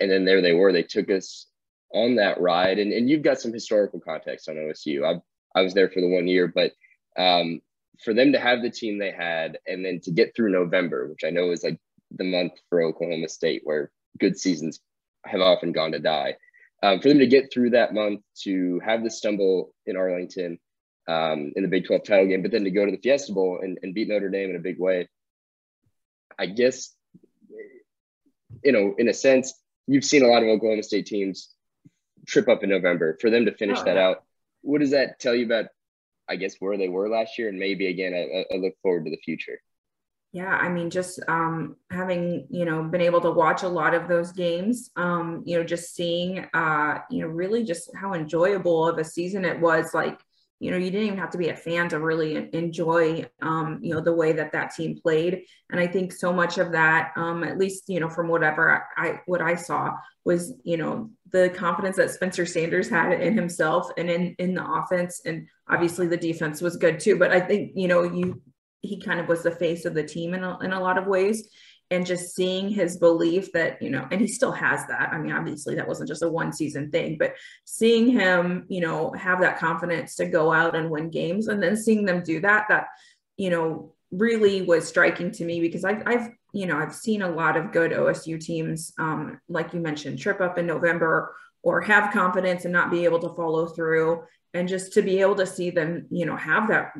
and 0.00 0.10
then 0.10 0.24
there 0.24 0.40
they 0.40 0.54
were. 0.54 0.72
They 0.72 0.82
took 0.82 1.10
us 1.10 1.46
on 1.92 2.16
that 2.16 2.40
ride, 2.40 2.78
and, 2.78 2.92
and 2.92 3.08
you've 3.08 3.22
got 3.22 3.40
some 3.40 3.52
historical 3.52 4.00
context 4.00 4.48
on 4.48 4.56
OSU. 4.56 5.04
I 5.04 5.20
I 5.58 5.62
was 5.62 5.74
there 5.74 5.90
for 5.90 6.00
the 6.00 6.08
one 6.08 6.26
year, 6.26 6.48
but 6.48 6.72
um, 7.18 7.60
for 8.02 8.14
them 8.14 8.32
to 8.32 8.40
have 8.40 8.62
the 8.62 8.70
team 8.70 8.98
they 8.98 9.12
had, 9.12 9.58
and 9.66 9.84
then 9.84 10.00
to 10.04 10.10
get 10.10 10.34
through 10.34 10.50
November, 10.50 11.08
which 11.08 11.24
I 11.24 11.30
know 11.30 11.50
is 11.50 11.62
like 11.62 11.78
the 12.10 12.24
month 12.24 12.52
for 12.68 12.82
Oklahoma 12.82 13.28
State, 13.28 13.62
where 13.64 13.90
good 14.18 14.38
seasons 14.38 14.80
have 15.24 15.40
often 15.40 15.72
gone 15.72 15.92
to 15.92 15.98
die. 15.98 16.36
Um, 16.82 17.00
for 17.00 17.08
them 17.08 17.18
to 17.18 17.26
get 17.26 17.52
through 17.52 17.70
that 17.70 17.92
month, 17.92 18.20
to 18.42 18.80
have 18.84 19.04
the 19.04 19.10
stumble 19.10 19.74
in 19.86 19.96
Arlington 19.96 20.58
um, 21.08 21.52
in 21.56 21.62
the 21.62 21.68
Big 21.68 21.86
12 21.86 22.04
title 22.04 22.26
game, 22.26 22.42
but 22.42 22.50
then 22.50 22.64
to 22.64 22.70
go 22.70 22.86
to 22.86 22.92
the 22.92 23.00
Fiesta 23.02 23.32
Bowl 23.32 23.60
and, 23.62 23.78
and 23.82 23.94
beat 23.94 24.08
Notre 24.08 24.30
Dame 24.30 24.50
in 24.50 24.56
a 24.56 24.60
big 24.60 24.78
way, 24.78 25.08
I 26.38 26.46
guess, 26.46 26.94
you 28.64 28.72
know, 28.72 28.94
in 28.96 29.08
a 29.08 29.14
sense, 29.14 29.52
you've 29.86 30.04
seen 30.04 30.24
a 30.24 30.28
lot 30.28 30.42
of 30.42 30.48
Oklahoma 30.48 30.82
State 30.82 31.06
teams 31.06 31.50
trip 32.26 32.48
up 32.48 32.62
in 32.62 32.70
November. 32.70 33.18
For 33.20 33.28
them 33.28 33.44
to 33.44 33.52
finish 33.52 33.78
oh, 33.80 33.84
that 33.84 33.96
yeah. 33.96 34.08
out, 34.08 34.24
what 34.62 34.80
does 34.80 34.92
that 34.92 35.18
tell 35.18 35.34
you 35.34 35.44
about, 35.44 35.66
I 36.28 36.36
guess, 36.36 36.56
where 36.60 36.78
they 36.78 36.88
were 36.88 37.08
last 37.08 37.38
year, 37.38 37.48
and 37.48 37.58
maybe 37.58 37.88
again, 37.88 38.14
I, 38.14 38.54
I 38.54 38.58
look 38.58 38.74
forward 38.82 39.04
to 39.04 39.10
the 39.10 39.20
future. 39.22 39.60
Yeah, 40.32 40.46
I 40.46 40.68
mean, 40.68 40.90
just 40.90 41.18
um, 41.26 41.74
having 41.90 42.46
you 42.50 42.64
know 42.64 42.84
been 42.84 43.00
able 43.00 43.20
to 43.22 43.32
watch 43.32 43.64
a 43.64 43.68
lot 43.68 43.94
of 43.94 44.06
those 44.08 44.30
games, 44.30 44.90
um, 44.96 45.42
you 45.44 45.58
know, 45.58 45.64
just 45.64 45.94
seeing, 45.94 46.46
uh, 46.54 46.98
you 47.10 47.22
know, 47.22 47.26
really 47.28 47.64
just 47.64 47.90
how 47.96 48.14
enjoyable 48.14 48.86
of 48.86 48.98
a 48.98 49.04
season 49.04 49.44
it 49.44 49.58
was. 49.60 49.92
Like 49.92 50.20
you 50.60 50.70
know 50.70 50.76
you 50.76 50.90
didn't 50.90 51.06
even 51.06 51.18
have 51.18 51.30
to 51.30 51.38
be 51.38 51.48
a 51.48 51.56
fan 51.56 51.88
to 51.88 51.98
really 51.98 52.48
enjoy 52.52 53.26
um, 53.42 53.78
you 53.82 53.94
know 53.94 54.00
the 54.00 54.12
way 54.12 54.32
that 54.32 54.52
that 54.52 54.74
team 54.74 54.94
played 55.02 55.42
and 55.70 55.80
i 55.80 55.86
think 55.86 56.12
so 56.12 56.32
much 56.32 56.58
of 56.58 56.72
that 56.72 57.12
um, 57.16 57.42
at 57.42 57.56
least 57.58 57.84
you 57.88 57.98
know 57.98 58.10
from 58.10 58.28
whatever 58.28 58.84
I, 58.96 59.08
I 59.08 59.20
what 59.24 59.40
i 59.40 59.54
saw 59.54 59.92
was 60.24 60.52
you 60.62 60.76
know 60.76 61.10
the 61.32 61.48
confidence 61.48 61.96
that 61.96 62.10
spencer 62.10 62.44
sanders 62.44 62.90
had 62.90 63.12
in 63.20 63.34
himself 63.34 63.88
and 63.96 64.10
in 64.10 64.34
in 64.38 64.52
the 64.54 64.64
offense 64.64 65.22
and 65.24 65.48
obviously 65.68 66.06
the 66.06 66.16
defense 66.16 66.60
was 66.60 66.76
good 66.76 67.00
too 67.00 67.16
but 67.18 67.32
i 67.32 67.40
think 67.40 67.72
you 67.74 67.88
know 67.88 68.02
you 68.02 68.40
he 68.82 69.00
kind 69.00 69.20
of 69.20 69.28
was 69.28 69.42
the 69.42 69.50
face 69.50 69.84
of 69.84 69.94
the 69.94 70.02
team 70.02 70.34
in 70.34 70.44
a, 70.44 70.58
in 70.60 70.72
a 70.72 70.80
lot 70.80 70.98
of 70.98 71.06
ways. 71.06 71.48
And 71.92 72.06
just 72.06 72.36
seeing 72.36 72.68
his 72.68 72.98
belief 72.98 73.50
that 73.52 73.82
you 73.82 73.90
know 73.90 74.06
and 74.12 74.20
he 74.20 74.28
still 74.28 74.52
has 74.52 74.86
that. 74.86 75.10
I 75.12 75.18
mean 75.18 75.32
obviously 75.32 75.74
that 75.74 75.88
wasn't 75.88 76.08
just 76.08 76.22
a 76.22 76.28
one 76.28 76.52
season 76.52 76.88
thing 76.92 77.16
but 77.18 77.34
seeing 77.64 78.08
him 78.08 78.64
you 78.68 78.80
know 78.80 79.10
have 79.12 79.40
that 79.40 79.58
confidence 79.58 80.14
to 80.16 80.26
go 80.26 80.52
out 80.52 80.76
and 80.76 80.88
win 80.88 81.10
games 81.10 81.48
and 81.48 81.60
then 81.60 81.76
seeing 81.76 82.04
them 82.04 82.22
do 82.22 82.40
that 82.42 82.66
that 82.68 82.86
you 83.36 83.50
know 83.50 83.92
really 84.12 84.62
was 84.62 84.86
striking 84.86 85.32
to 85.32 85.44
me 85.44 85.60
because 85.60 85.84
i've, 85.84 86.02
I've 86.06 86.28
you 86.52 86.66
know 86.66 86.78
i've 86.78 86.94
seen 86.94 87.22
a 87.22 87.30
lot 87.30 87.56
of 87.56 87.72
good 87.72 87.90
osu 87.90 88.38
teams 88.40 88.92
um, 88.98 89.40
like 89.48 89.72
you 89.72 89.80
mentioned 89.80 90.20
trip 90.20 90.40
up 90.40 90.58
in 90.58 90.66
november 90.66 91.34
or 91.62 91.80
have 91.82 92.12
confidence 92.12 92.64
and 92.64 92.72
not 92.72 92.90
be 92.90 93.04
able 93.04 93.18
to 93.20 93.34
follow 93.34 93.66
through. 93.66 94.22
And 94.54 94.68
just 94.68 94.92
to 94.94 95.02
be 95.02 95.20
able 95.20 95.36
to 95.36 95.46
see 95.46 95.70
them 95.70 96.06
you 96.10 96.26
know 96.26 96.36
have 96.36 96.68
that 96.68 96.92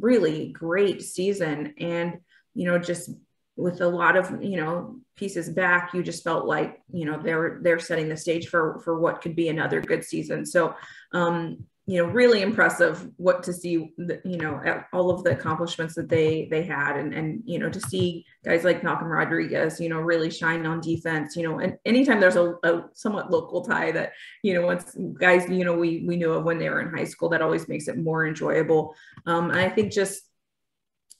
really 0.00 0.48
great 0.48 1.02
season. 1.02 1.74
And 1.78 2.20
you 2.58 2.66
know 2.66 2.78
just 2.78 3.10
with 3.56 3.80
a 3.80 3.88
lot 3.88 4.16
of 4.16 4.42
you 4.42 4.56
know 4.56 4.96
pieces 5.16 5.48
back 5.48 5.92
you 5.94 6.02
just 6.02 6.22
felt 6.22 6.44
like 6.46 6.80
you 6.92 7.04
know 7.04 7.20
they're 7.22 7.58
they're 7.62 7.78
setting 7.78 8.08
the 8.08 8.16
stage 8.16 8.48
for 8.48 8.80
for 8.80 8.98
what 8.98 9.20
could 9.20 9.36
be 9.36 9.48
another 9.48 9.80
good 9.80 10.04
season. 10.04 10.44
So 10.44 10.74
um 11.12 11.64
you 11.88 11.96
know 11.96 12.12
really 12.12 12.42
impressive 12.42 13.08
what 13.16 13.42
to 13.42 13.50
see 13.50 13.94
the, 13.96 14.20
you 14.22 14.36
know 14.36 14.60
all 14.92 15.10
of 15.10 15.24
the 15.24 15.30
accomplishments 15.30 15.94
that 15.94 16.10
they 16.10 16.46
they 16.50 16.62
had 16.62 16.98
and 16.98 17.14
and 17.14 17.42
you 17.46 17.58
know 17.58 17.70
to 17.70 17.80
see 17.80 18.26
guys 18.44 18.62
like 18.62 18.84
Malcolm 18.84 19.08
Rodriguez 19.08 19.80
you 19.80 19.88
know 19.88 19.98
really 19.98 20.30
shine 20.30 20.66
on 20.66 20.82
defense 20.82 21.34
you 21.34 21.42
know 21.42 21.60
and 21.60 21.78
anytime 21.86 22.20
there's 22.20 22.36
a, 22.36 22.56
a 22.62 22.84
somewhat 22.92 23.30
local 23.30 23.64
tie 23.64 23.90
that 23.90 24.12
you 24.42 24.52
know 24.52 24.66
once 24.66 24.94
guys 25.18 25.48
you 25.48 25.64
know 25.64 25.74
we 25.74 26.04
we 26.06 26.16
knew 26.16 26.32
of 26.32 26.44
when 26.44 26.58
they 26.58 26.68
were 26.68 26.82
in 26.82 26.94
high 26.94 27.04
school 27.04 27.30
that 27.30 27.40
always 27.40 27.68
makes 27.68 27.88
it 27.88 27.96
more 27.96 28.26
enjoyable. 28.26 28.94
Um 29.24 29.50
and 29.50 29.58
I 29.58 29.70
think 29.70 29.90
just 29.90 30.27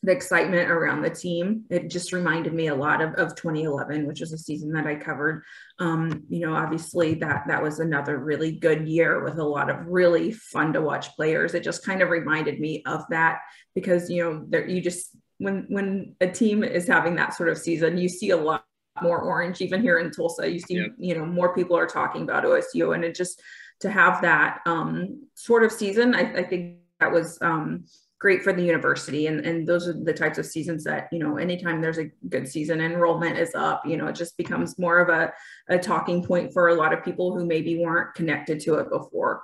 the 0.02 0.12
excitement 0.12 0.70
around 0.70 1.02
the 1.02 1.10
team. 1.10 1.64
It 1.70 1.90
just 1.90 2.12
reminded 2.12 2.54
me 2.54 2.68
a 2.68 2.74
lot 2.74 3.00
of, 3.00 3.14
of 3.14 3.34
2011, 3.34 4.06
which 4.06 4.20
was 4.20 4.32
a 4.32 4.38
season 4.38 4.72
that 4.72 4.86
I 4.86 4.94
covered. 4.94 5.42
Um, 5.78 6.24
you 6.28 6.46
know, 6.46 6.54
obviously 6.54 7.14
that 7.14 7.44
that 7.48 7.62
was 7.62 7.80
another 7.80 8.18
really 8.18 8.52
good 8.52 8.86
year 8.86 9.24
with 9.24 9.38
a 9.38 9.44
lot 9.44 9.70
of 9.70 9.86
really 9.86 10.30
fun 10.30 10.72
to 10.74 10.80
watch 10.80 11.14
players. 11.16 11.54
It 11.54 11.64
just 11.64 11.84
kind 11.84 12.00
of 12.00 12.10
reminded 12.10 12.60
me 12.60 12.82
of 12.86 13.04
that 13.10 13.40
because 13.74 14.08
you 14.08 14.22
know 14.22 14.44
there 14.48 14.68
you 14.68 14.80
just 14.80 15.16
when 15.38 15.66
when 15.68 16.14
a 16.20 16.28
team 16.28 16.62
is 16.62 16.86
having 16.86 17.16
that 17.16 17.34
sort 17.34 17.48
of 17.48 17.58
season, 17.58 17.98
you 17.98 18.08
see 18.08 18.30
a 18.30 18.36
lot 18.36 18.64
more 19.02 19.20
orange 19.20 19.60
even 19.60 19.82
here 19.82 19.98
in 19.98 20.10
Tulsa. 20.10 20.50
You 20.50 20.60
see, 20.60 20.74
yeah. 20.74 20.86
you 20.96 21.16
know, 21.16 21.26
more 21.26 21.54
people 21.54 21.76
are 21.76 21.86
talking 21.86 22.22
about 22.22 22.44
OSU, 22.44 22.94
and 22.94 23.04
it 23.04 23.14
just 23.14 23.40
to 23.80 23.90
have 23.90 24.22
that 24.22 24.60
um, 24.66 25.26
sort 25.34 25.64
of 25.64 25.72
season, 25.72 26.14
I, 26.14 26.38
I 26.38 26.42
think 26.42 26.78
that 27.00 27.12
was 27.12 27.38
um, 27.40 27.84
great 28.18 28.42
for 28.42 28.52
the 28.52 28.62
university. 28.62 29.26
And, 29.26 29.40
and 29.40 29.66
those 29.66 29.86
are 29.86 29.92
the 29.92 30.12
types 30.12 30.38
of 30.38 30.46
seasons 30.46 30.84
that 30.84 31.08
you 31.12 31.18
know 31.18 31.36
anytime 31.36 31.80
there's 31.80 31.98
a 31.98 32.10
good 32.28 32.48
season 32.48 32.80
enrollment 32.80 33.38
is 33.38 33.54
up 33.54 33.86
you 33.86 33.96
know 33.96 34.06
it 34.06 34.14
just 34.14 34.36
becomes 34.36 34.78
more 34.78 34.98
of 34.98 35.08
a, 35.08 35.32
a 35.68 35.78
talking 35.78 36.24
point 36.24 36.52
for 36.52 36.68
a 36.68 36.74
lot 36.74 36.92
of 36.92 37.04
people 37.04 37.36
who 37.36 37.46
maybe 37.46 37.78
weren't 37.78 38.14
connected 38.14 38.60
to 38.60 38.74
it 38.74 38.90
before. 38.90 39.42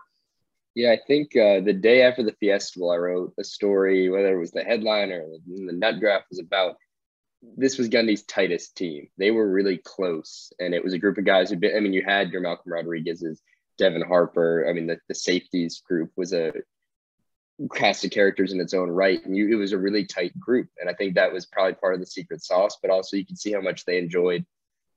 Yeah 0.75 0.91
i 0.93 0.99
think 1.07 1.37
uh, 1.37 1.61
the 1.61 1.73
day 1.73 2.03
after 2.03 2.23
the 2.23 2.35
festival 2.41 2.91
i 2.91 2.97
wrote 2.97 3.33
a 3.39 3.45
story 3.45 4.09
whether 4.09 4.35
it 4.35 4.41
was 4.41 4.51
the 4.51 4.65
headline 4.65 5.13
or 5.13 5.25
the 5.47 5.73
nut 5.73 6.01
graph 6.01 6.25
was 6.31 6.41
about 6.41 6.77
this 7.57 7.79
was 7.79 7.89
gundy's 7.89 8.23
tightest 8.23 8.77
team. 8.77 9.09
They 9.19 9.31
were 9.31 9.51
really 9.51 9.79
close. 9.79 10.53
And 10.59 10.75
it 10.75 10.83
was 10.83 10.93
a 10.93 10.99
group 10.99 11.19
of 11.19 11.25
guys 11.25 11.51
who 11.51 11.57
i 11.57 11.81
mean 11.81 11.93
you 11.93 12.03
had 12.05 12.31
your 12.31 12.41
malcolm 12.41 12.73
rodriguez's 12.73 13.41
devin 13.79 14.03
harper. 14.03 14.67
I 14.69 14.73
mean 14.73 14.87
the, 14.87 14.99
the 15.09 15.15
safeties 15.15 15.83
group 15.87 16.11
was 16.17 16.33
a 16.33 16.53
cast 17.75 18.05
of 18.05 18.11
characters 18.11 18.53
in 18.53 18.61
its 18.61 18.75
own 18.75 18.89
right. 18.91 19.25
And 19.25 19.37
you, 19.37 19.51
it 19.51 19.57
was 19.57 19.73
a 19.73 19.79
really 19.79 20.05
tight 20.05 20.39
group. 20.39 20.69
And 20.81 20.91
I 20.91 20.95
think 20.95 21.15
that 21.15 21.33
was 21.33 21.47
probably 21.47 21.75
part 21.75 21.95
of 21.95 22.01
the 22.01 22.07
secret 22.07 22.43
sauce, 22.43 22.79
but 22.81 22.91
also 22.91 23.17
you 23.17 23.27
can 23.27 23.37
see 23.37 23.53
how 23.53 23.61
much 23.61 23.85
they 23.85 23.99
enjoyed 23.99 24.45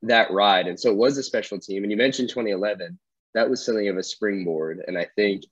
that 0.02 0.30
ride. 0.30 0.66
And 0.66 0.78
so 0.78 0.90
it 0.90 0.96
was 0.96 1.18
a 1.18 1.22
special 1.22 1.58
team. 1.58 1.82
And 1.82 1.90
you 1.90 1.96
mentioned 1.96 2.28
2011, 2.28 2.98
that 3.34 3.48
was 3.48 3.64
something 3.64 3.88
of 3.88 3.96
a 3.96 4.02
springboard. 4.02 4.82
And 4.86 4.98
I 4.98 5.06
think 5.16 5.44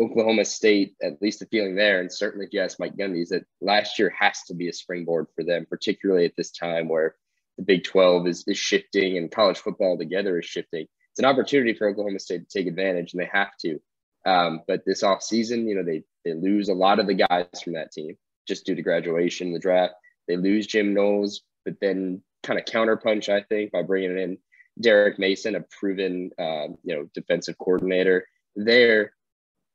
Oklahoma 0.00 0.44
State, 0.44 0.94
at 1.02 1.20
least 1.20 1.40
the 1.40 1.46
feeling 1.46 1.74
there, 1.74 2.00
and 2.00 2.12
certainly 2.12 2.46
if 2.46 2.52
you 2.52 2.60
ask 2.60 2.78
Mike 2.78 2.96
Gundy, 2.96 3.22
is 3.22 3.30
that 3.30 3.44
last 3.60 3.98
year 3.98 4.14
has 4.18 4.42
to 4.44 4.54
be 4.54 4.68
a 4.68 4.72
springboard 4.72 5.26
for 5.34 5.44
them, 5.44 5.66
particularly 5.68 6.24
at 6.24 6.36
this 6.36 6.52
time 6.52 6.88
where 6.88 7.16
the 7.56 7.64
Big 7.64 7.84
12 7.84 8.28
is, 8.28 8.44
is 8.46 8.56
shifting 8.56 9.18
and 9.18 9.30
college 9.30 9.58
football 9.58 9.98
together 9.98 10.38
is 10.38 10.46
shifting. 10.46 10.86
It's 11.10 11.18
an 11.18 11.24
opportunity 11.24 11.74
for 11.74 11.88
Oklahoma 11.88 12.20
State 12.20 12.48
to 12.48 12.58
take 12.58 12.68
advantage, 12.68 13.12
and 13.12 13.20
they 13.20 13.30
have 13.32 13.56
to. 13.62 13.80
Um, 14.24 14.62
but 14.68 14.84
this 14.86 15.02
offseason, 15.02 15.66
you 15.68 15.74
know, 15.74 15.82
they 15.82 16.04
they 16.28 16.34
lose 16.34 16.68
a 16.68 16.74
lot 16.74 16.98
of 16.98 17.06
the 17.06 17.14
guys 17.14 17.46
from 17.62 17.74
that 17.74 17.92
team 17.92 18.16
just 18.46 18.66
due 18.66 18.74
to 18.74 18.82
graduation, 18.82 19.52
the 19.52 19.58
draft. 19.58 19.94
They 20.26 20.36
lose 20.36 20.66
Jim 20.66 20.94
Knowles, 20.94 21.42
but 21.64 21.74
then 21.80 22.22
kind 22.42 22.58
of 22.58 22.64
counterpunch, 22.64 23.28
I 23.28 23.42
think, 23.42 23.72
by 23.72 23.82
bringing 23.82 24.18
in 24.18 24.38
Derek 24.80 25.18
Mason, 25.18 25.54
a 25.54 25.64
proven, 25.78 26.30
uh, 26.38 26.68
you 26.82 26.94
know, 26.94 27.08
defensive 27.14 27.58
coordinator. 27.58 28.26
There, 28.56 29.12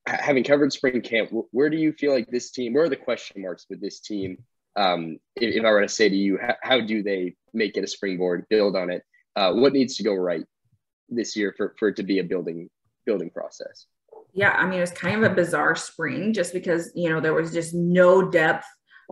having 0.06 0.44
covered 0.44 0.74
spring 0.74 1.02
camp, 1.02 1.32
where 1.52 1.70
do 1.70 1.78
you 1.78 1.94
feel 1.94 2.14
like 2.14 2.28
this 2.30 2.52
team? 2.52 2.74
Where 2.74 2.86
are 2.86 2.90
the 2.90 2.96
question 2.96 3.42
marks 3.42 3.66
with 3.70 3.82
this 3.82 4.00
team? 4.00 4.38
Um, 4.76 5.20
if, 5.36 5.56
if, 5.56 5.64
I 5.64 5.70
were 5.70 5.82
to 5.82 5.88
say 5.88 6.10
to 6.10 6.16
you, 6.16 6.40
how, 6.42 6.56
how, 6.64 6.82
do 6.82 7.04
they 7.04 7.36
make 7.54 7.78
it 7.78 7.84
a 7.84 7.88
springboard, 7.88 8.48
build 8.50 8.76
on 8.76 8.90
it? 8.90 9.04
Uh, 9.36 9.54
what 9.54 9.74
needs 9.74 9.98
to 9.98 10.04
go 10.04 10.16
right 10.16 10.44
this 11.10 11.36
year 11.36 11.54
for, 11.56 11.76
for 11.78 11.90
it 11.90 11.96
to 11.98 12.04
be 12.04 12.20
a 12.20 12.24
building 12.24 12.70
building 13.06 13.30
process? 13.30 13.86
Yeah, 14.34 14.52
I 14.52 14.66
mean, 14.66 14.80
it 14.80 14.82
was 14.82 14.92
kind 14.92 15.24
of 15.24 15.32
a 15.32 15.36
bizarre 15.36 15.76
spring 15.76 16.34
just 16.34 16.54
because, 16.54 16.92
you 16.96 17.10
know, 17.10 17.20
there 17.20 17.36
was 17.36 17.54
just 17.54 17.74
no 17.74 18.30
depth 18.30 18.66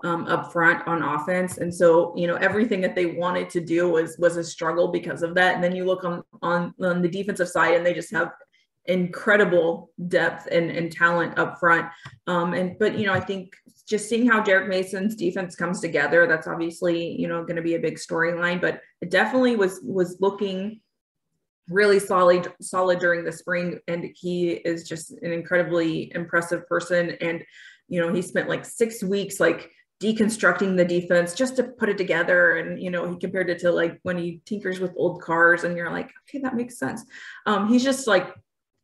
um, 0.04 0.26
up 0.28 0.52
front 0.52 0.88
on 0.88 1.04
offense. 1.04 1.58
And 1.58 1.74
so, 1.74 2.14
you 2.18 2.26
know, 2.26 2.36
everything 2.36 2.82
that 2.82 2.96
they 2.96 3.06
wanted 3.06 3.50
to 3.52 3.62
do 3.62 3.90
was 3.90 4.18
was 4.18 4.38
a 4.38 4.44
struggle 4.44 4.88
because 4.88 5.22
of 5.22 5.36
that. 5.36 5.56
And 5.56 5.64
then 5.64 5.76
you 5.76 5.86
look 5.86 6.04
on 6.04 6.24
on, 6.42 6.74
on 6.82 7.02
the 7.02 7.10
defensive 7.10 7.50
side 7.50 7.76
and 7.76 7.86
they 7.86 7.94
just 7.94 8.12
have 8.12 8.32
incredible 8.86 9.92
depth 10.08 10.48
and, 10.52 10.72
and 10.72 10.92
talent 10.92 11.38
up 11.38 11.60
front. 11.60 11.88
Um, 12.26 12.54
and 12.54 12.78
but 12.80 12.98
you 12.98 13.06
know, 13.06 13.14
I 13.14 13.20
think 13.20 13.54
just 13.88 14.10
seeing 14.10 14.28
how 14.28 14.42
Derek 14.42 14.70
Mason's 14.70 15.16
defense 15.16 15.56
comes 15.56 15.82
together, 15.82 16.26
that's 16.26 16.48
obviously, 16.48 17.12
you 17.20 17.28
know, 17.28 17.44
going 17.44 17.58
to 17.58 17.62
be 17.62 17.76
a 17.76 17.80
big 17.80 17.98
storyline. 17.98 18.60
But 18.60 18.82
it 19.02 19.12
definitely 19.12 19.56
was 19.56 19.82
was 19.84 20.18
looking 20.20 20.82
really 21.72 22.00
solid 22.00 22.52
solid 22.62 23.00
during 23.00 23.24
the 23.24 23.32
spring 23.32 23.80
and 23.88 24.06
he 24.16 24.52
is 24.52 24.88
just 24.88 25.12
an 25.12 25.32
incredibly 25.32 26.12
impressive 26.14 26.68
person. 26.68 27.12
And 27.22 27.44
you 27.88 28.00
know 28.00 28.14
he 28.14 28.22
spent 28.22 28.50
like 28.50 28.66
six 28.66 29.04
weeks 29.04 29.40
like 29.40 29.72
deconstructing 30.02 30.76
the 30.76 30.86
defense 30.86 31.36
just 31.36 31.56
to 31.56 31.64
put 31.64 31.90
it 31.90 31.98
together. 31.98 32.58
And 32.58 32.82
you 32.82 32.90
know 32.90 33.10
he 33.10 33.18
compared 33.18 33.50
it 33.50 33.60
to 33.60 33.72
like 33.72 34.00
when 34.04 34.18
he 34.18 34.42
tinkers 34.46 34.80
with 34.80 34.94
old 34.98 35.22
cars 35.22 35.64
and 35.64 35.78
you're 35.78 35.92
like 35.92 36.12
okay 36.30 36.40
that 36.40 36.56
makes 36.56 36.78
sense. 36.78 37.04
Um, 37.46 37.68
he's 37.68 37.84
just 37.84 38.08
like 38.08 38.34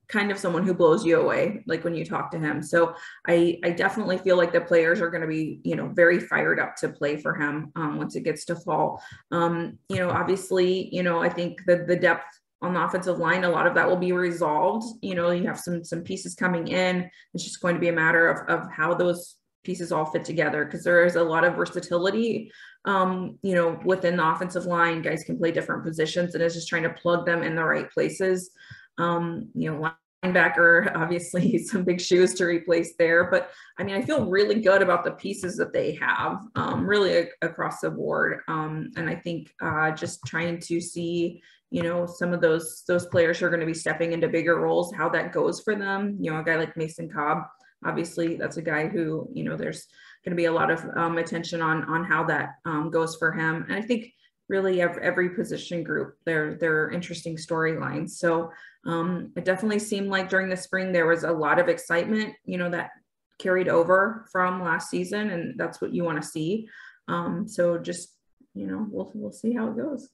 kind 0.08 0.32
of 0.32 0.38
someone 0.38 0.64
who 0.64 0.74
blows 0.74 1.06
you 1.06 1.20
away 1.20 1.64
like 1.68 1.84
when 1.84 1.94
you 1.94 2.06
talk 2.06 2.32
to 2.32 2.40
him. 2.40 2.62
So 2.62 2.96
i 3.28 3.60
i 3.64 3.70
definitely 3.72 4.18
feel 4.18 4.38
like 4.38 4.54
the 4.54 4.62
players 4.62 5.02
are 5.02 5.10
going 5.10 5.22
to 5.22 5.28
be 5.28 5.60
you 5.64 5.76
know 5.76 5.90
very 5.90 6.20
fired 6.20 6.60
up 6.60 6.76
to 6.78 6.90
play 6.90 7.18
for 7.18 7.36
him 7.36 7.72
um, 7.76 7.98
once 7.98 8.16
it 8.16 8.24
gets 8.24 8.46
to 8.46 8.56
fall. 8.56 9.02
Um, 9.32 9.78
you 9.90 9.98
know 9.98 10.10
obviously 10.10 10.90
you 10.94 11.04
know 11.04 11.22
i 11.22 11.30
think 11.30 11.64
the 11.66 11.86
the 11.88 11.96
depth 11.96 12.40
on 12.62 12.74
the 12.74 12.84
offensive 12.84 13.20
line, 13.20 13.44
a 13.44 13.50
lot 13.50 13.68
of 13.68 13.76
that 13.76 13.88
will 13.88 13.98
be 13.98 14.12
resolved. 14.12 14.98
You 15.02 15.16
know, 15.16 15.32
you 15.32 15.46
have 15.48 15.60
some 15.60 15.84
some 15.84 16.02
pieces 16.02 16.36
coming 16.36 16.68
in. 16.68 17.10
It's 17.34 17.44
just 17.44 17.62
going 17.62 17.76
to 17.76 17.82
be 17.82 17.90
a 17.90 17.94
matter 17.94 18.28
of 18.28 18.50
of 18.50 18.72
how 18.72 18.94
those 18.94 19.36
pieces 19.64 19.92
all 19.92 20.06
fit 20.06 20.24
together 20.24 20.66
because 20.66 20.84
there 20.84 21.06
is 21.06 21.16
a 21.16 21.24
lot 21.24 21.44
of 21.44 21.56
versatility. 21.56 22.52
Um, 22.86 23.38
you 23.44 23.54
know, 23.54 23.80
within 23.84 24.16
the 24.18 24.28
offensive 24.28 24.66
line, 24.66 25.02
guys 25.02 25.24
can 25.24 25.38
play 25.38 25.52
different 25.52 25.84
positions, 25.84 26.34
and 26.34 26.44
it's 26.44 26.56
just 26.56 26.70
trying 26.70 26.84
to 26.84 26.90
plug 26.90 27.26
them 27.26 27.44
in 27.44 27.56
the 27.56 27.64
right 27.64 27.90
places. 27.92 28.52
Um, 28.98 29.50
you 29.54 29.70
know, 29.70 29.92
linebacker, 30.24 30.96
obviously, 30.96 31.58
some 31.60 31.84
big 31.84 32.02
shoes 32.02 32.34
to 32.36 32.46
replace 32.46 32.96
there. 32.98 33.30
But 33.30 33.52
I 33.78 33.84
mean, 33.84 33.96
I 33.96 34.02
feel 34.02 34.26
really 34.26 34.62
good 34.62 34.82
about 34.82 35.04
the 35.04 35.12
pieces 35.12 35.58
that 35.58 35.74
they 35.74 35.94
have, 35.96 36.40
um, 36.56 36.88
really 36.88 37.18
a- 37.18 37.46
across 37.46 37.82
the 37.82 37.92
board. 37.92 38.40
Um, 38.48 38.92
and 38.96 39.10
I 39.10 39.16
think 39.16 39.54
uh, 39.62 39.92
just 39.92 40.22
trying 40.26 40.60
to 40.62 40.82
see 40.82 41.42
you 41.70 41.84
know 41.84 42.06
some 42.06 42.34
of 42.34 42.42
those 42.42 42.84
those 42.88 43.06
players 43.08 43.42
are 43.42 43.50
going 43.50 43.60
to 43.60 43.66
be 43.66 43.74
stepping 43.74 44.14
into 44.14 44.28
bigger 44.28 44.60
roles 44.60 44.94
how 44.94 45.10
that 45.10 45.34
goes 45.34 45.60
for 45.62 45.76
them. 45.76 46.18
You 46.20 46.32
know 46.32 46.40
a 46.40 46.44
guy 46.44 46.56
like 46.56 46.78
mason 46.78 47.10
cobb 47.10 47.44
obviously 47.86 48.36
that's 48.36 48.58
a 48.58 48.62
guy 48.62 48.88
who 48.88 49.30
you 49.34 49.44
know 49.44 49.56
there's 49.56 49.88
going 50.24 50.32
to 50.32 50.36
be 50.36 50.46
a 50.46 50.52
lot 50.52 50.72
of 50.72 50.84
um, 50.96 51.18
attention 51.18 51.62
on 51.62 51.84
on 51.86 52.04
how 52.04 52.24
that 52.24 52.56
um, 52.66 52.90
goes 52.90 53.16
for 53.16 53.32
him. 53.32 53.66
And 53.70 53.74
i 53.78 53.82
think 53.82 54.12
really 54.50 54.82
every, 54.82 55.30
position 55.32 55.84
group 55.84 56.16
there 56.26 56.58
are 56.64 56.92
interesting 56.92 57.36
storylines. 57.36 58.12
So 58.12 58.50
um, 58.86 59.34
it 59.36 59.44
definitely 59.44 59.80
seemed 59.80 60.10
like 60.10 60.30
during 60.30 60.48
the 60.48 60.56
spring 60.56 60.94
there 60.94 61.06
was 61.06 61.24
a 61.24 61.32
lot 61.32 61.60
of 61.60 61.68
excitement 61.68 62.34
you 62.46 62.58
know 62.58 62.70
that 62.70 62.92
carried 63.40 63.68
over 63.68 64.26
from 64.32 64.64
last 64.64 64.90
season 64.90 65.30
and 65.30 65.60
that's 65.60 65.82
what 65.82 65.94
you 65.94 66.04
want 66.04 66.22
to 66.22 66.28
see. 66.28 66.68
Um, 67.08 67.48
so 67.48 67.78
just 67.78 68.16
you 68.54 68.68
know 68.68 68.88
we'll, 68.90 69.12
we'll 69.14 69.32
see 69.32 69.54
how 69.54 69.68
it 69.68 69.78
goes 69.78 70.10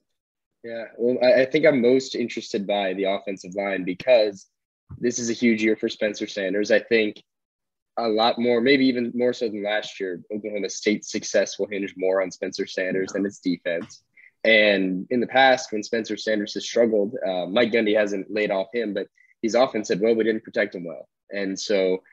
yeah, 0.64 0.86
well, 0.98 1.18
I, 1.24 1.46
think 1.46 1.66
I'm 1.66 1.82
most 1.82 2.16
interested 2.16 2.66
by 2.66 2.94
the 2.94 3.04
offensive 3.06 3.54
line 3.56 3.84
because 3.84 4.48
this 4.98 5.20
is 5.20 5.30
a 5.30 5.34
huge 5.34 5.62
year 5.62 5.76
for 5.76 5.90
Spencer 5.90 6.28
Sanders. 6.28 6.72
I 6.72 6.80
think 6.80 7.22
a 7.98 8.08
lot 8.08 8.40
more, 8.40 8.62
maybe 8.62 8.86
even 8.86 9.12
more 9.14 9.34
so 9.34 9.48
than 9.48 9.64
last 9.64 10.00
year, 10.00 10.22
Oklahoma 10.34 10.70
State's 10.70 11.12
success 11.12 11.60
will 11.60 11.68
hinge 11.68 11.94
more 11.98 12.22
on 12.22 12.32
Spencer 12.32 12.66
Sanders 12.66 13.12
than 13.14 13.26
its 13.26 13.40
defense. 13.40 14.04
And 14.44 15.08
in 15.10 15.20
the 15.20 15.28
past, 15.28 15.72
when 15.72 15.84
Spencer 15.84 16.18
Sanders 16.18 16.54
has 16.54 16.66
struggled, 16.66 17.16
uh, 17.26 17.46
Mike 17.46 17.72
Gundy 17.72 17.96
hasn't 17.96 18.32
laid 18.32 18.52
off 18.52 18.68
him, 18.74 18.94
but 18.94 19.08
he's 19.42 19.56
often 19.56 19.84
said, 19.84 20.02
well, 20.02 20.16
we 20.16 20.24
didn't 20.24 20.44
protect 20.44 20.76
him 20.76 20.86
well. 20.86 21.08
And 21.30 21.60
so 21.60 22.04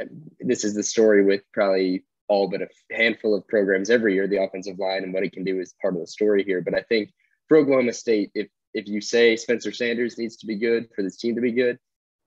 uh, 0.00 0.04
this 0.40 0.64
is 0.64 0.74
the 0.74 0.82
story 0.82 1.24
with 1.24 1.42
probably 1.52 2.04
all 2.28 2.48
but 2.48 2.62
a 2.62 2.68
handful 2.90 3.34
of 3.34 3.46
programs 3.46 3.90
every 3.90 4.14
year, 4.14 4.26
the 4.26 4.42
offensive 4.42 4.78
line 4.78 5.04
and 5.04 5.12
what 5.12 5.22
it 5.22 5.32
can 5.32 5.44
do 5.44 5.60
is 5.60 5.74
part 5.80 5.94
of 5.94 6.00
the 6.00 6.06
story 6.06 6.42
here. 6.42 6.60
But 6.60 6.74
I 6.74 6.82
think 6.82 7.12
for 7.48 7.58
Oklahoma 7.58 7.92
State, 7.92 8.30
if 8.34 8.48
if 8.74 8.86
you 8.86 9.00
say 9.00 9.36
Spencer 9.36 9.72
Sanders 9.72 10.18
needs 10.18 10.36
to 10.36 10.46
be 10.46 10.56
good 10.56 10.88
for 10.94 11.02
this 11.02 11.16
team 11.16 11.34
to 11.34 11.40
be 11.40 11.52
good, 11.52 11.78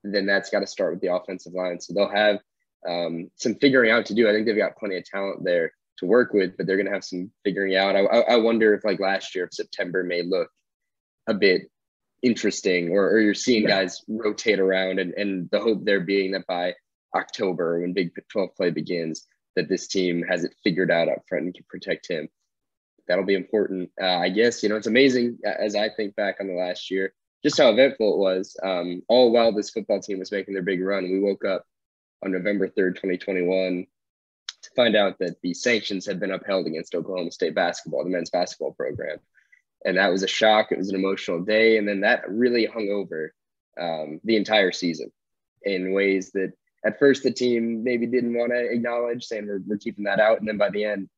then 0.04 0.26
that's 0.26 0.50
got 0.50 0.62
to 0.62 0.68
start 0.68 0.94
with 0.94 1.02
the 1.02 1.14
offensive 1.14 1.54
line. 1.54 1.80
So 1.80 1.94
they'll 1.94 2.10
have 2.10 2.40
um, 2.88 3.30
some 3.36 3.56
figuring 3.56 3.92
out 3.92 4.08
to 4.08 4.16
do. 4.16 4.28
I 4.28 4.34
think 4.34 4.48
they've 4.48 4.58
got 4.58 4.78
plenty 4.78 4.98
of 4.98 5.06
talent 5.06 5.44
there 5.44 5.72
to 6.00 6.06
work 6.06 6.34
with, 6.34 6.58
but 6.58 6.66
they're 6.66 6.78
going 6.78 6.88
to 6.88 6.94
have 6.94 7.04
some 7.04 7.30
figuring 7.44 7.76
out. 7.76 7.96
I, 7.96 8.02
I 8.02 8.36
wonder 8.38 8.74
if 8.74 8.84
like 8.84 9.00
last 9.00 9.36
year, 9.36 9.46
if 9.46 9.54
September 9.54 10.04
may 10.04 10.24
look 10.24 10.50
a 11.28 11.36
bit 11.36 11.70
interesting, 12.24 12.90
or, 12.90 13.12
or 13.12 13.20
you're 13.20 13.34
seeing 13.36 13.64
yeah. 13.64 13.82
guys 13.82 14.02
rotate 14.08 14.60
around, 14.60 15.00
and, 15.00 15.14
and 15.14 15.50
the 15.52 15.60
hope 15.60 15.84
there 15.84 16.02
being 16.02 16.32
that 16.32 16.48
by 16.48 16.74
October, 17.16 17.82
when 17.82 17.94
Big 17.94 18.12
12 18.32 18.56
play 18.56 18.72
begins, 18.72 19.28
that 19.56 19.70
this 19.70 19.88
team 19.88 20.24
has 20.28 20.44
it 20.44 20.56
figured 20.64 20.90
out 20.90 21.10
up 21.10 21.20
front 21.28 21.46
and 21.46 21.54
can 21.54 21.66
protect 21.70 22.08
him 22.08 22.28
that'll 23.10 23.26
be 23.26 23.36
important. 23.36 23.92
Uh, 24.02 24.06
I 24.06 24.30
guess, 24.30 24.64
you 24.64 24.70
know, 24.70 24.76
it's 24.76 24.88
amazing 24.88 25.40
as 25.44 25.76
I 25.76 25.90
think 25.90 26.16
back 26.16 26.38
on 26.40 26.48
the 26.48 26.54
last 26.54 26.90
year, 26.90 27.14
just 27.44 27.58
how 27.58 27.70
eventful 27.70 28.14
it 28.14 28.18
was. 28.20 28.56
Um, 28.62 29.02
all 29.10 29.32
while 29.32 29.52
this 29.52 29.72
football 29.72 30.00
team 30.00 30.20
was 30.20 30.32
making 30.32 30.54
their 30.54 30.64
big 30.64 30.82
run, 30.82 31.12
we 31.12 31.20
woke 31.20 31.44
up 31.44 31.66
on 32.24 32.32
November 32.32 32.68
3rd, 32.68 32.96
2021 32.96 33.88
to 34.62 34.70
find 34.76 34.96
out 34.96 35.18
that 35.20 35.42
the 35.42 35.54
sanctions 35.54 36.06
had 36.06 36.20
been 36.20 36.32
upheld 36.32 36.68
against 36.68 36.94
Oklahoma 36.94 37.32
State 37.32 37.56
basketball, 37.56 38.04
the 38.04 38.10
men's 38.10 38.30
basketball 38.30 38.74
program. 38.74 39.18
And 39.86 39.98
that 39.98 40.12
was 40.12 40.24
a 40.24 40.28
shock. 40.28 40.72
It 40.72 40.78
was 40.78 40.90
an 40.90 40.96
emotional 40.96 41.40
day. 41.40 41.78
And 41.78 41.88
then 41.88 42.02
that 42.02 42.30
really 42.30 42.66
hung 42.66 42.90
over 42.90 43.34
um, 43.80 44.20
the 44.24 44.36
entire 44.36 44.74
season 44.74 45.12
in 45.64 45.94
ways 45.94 46.32
that 46.34 46.52
at 46.86 47.00
first 47.00 47.24
the 47.24 47.32
team 47.32 47.84
maybe 47.84 48.06
didn't 48.06 48.38
want 48.38 48.52
to 48.52 48.70
acknowledge, 48.70 49.24
saying 49.24 49.48
we're, 49.48 49.62
we're 49.66 49.78
keeping 49.78 50.04
that 50.04 50.20
out. 50.20 50.40
And 50.40 50.48
then 50.48 50.58
by 50.58 50.70
the 50.70 50.84
end, 50.84 51.10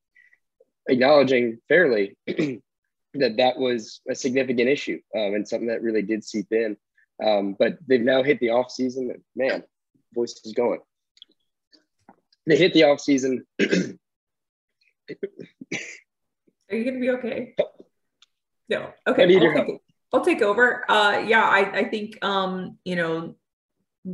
acknowledging 0.87 1.59
fairly 1.67 2.17
that 2.27 3.37
that 3.37 3.57
was 3.57 4.01
a 4.09 4.15
significant 4.15 4.69
issue 4.69 4.99
um, 5.15 5.33
and 5.35 5.47
something 5.47 5.67
that 5.67 5.81
really 5.81 6.01
did 6.01 6.23
seep 6.23 6.47
in. 6.51 6.77
Um, 7.23 7.55
but 7.57 7.77
they've 7.87 8.01
now 8.01 8.23
hit 8.23 8.39
the 8.39 8.49
off 8.49 8.71
season. 8.71 9.13
Man, 9.35 9.63
voice 10.13 10.39
is 10.43 10.53
going. 10.53 10.79
They 12.47 12.57
hit 12.57 12.73
the 12.73 12.83
off 12.83 12.99
season. 12.99 13.45
Are 13.61 13.65
you 16.71 16.85
gonna 16.85 16.99
be 16.99 17.09
okay? 17.11 17.53
No. 18.69 18.91
Okay. 19.05 19.23
I'll 19.23 19.65
take, 19.65 19.81
I'll 20.13 20.25
take, 20.25 20.41
over. 20.41 20.89
Uh, 20.89 21.19
yeah, 21.27 21.43
I, 21.43 21.79
I 21.79 21.83
think 21.89 22.17
um, 22.23 22.77
you 22.85 22.95
know 22.95 23.35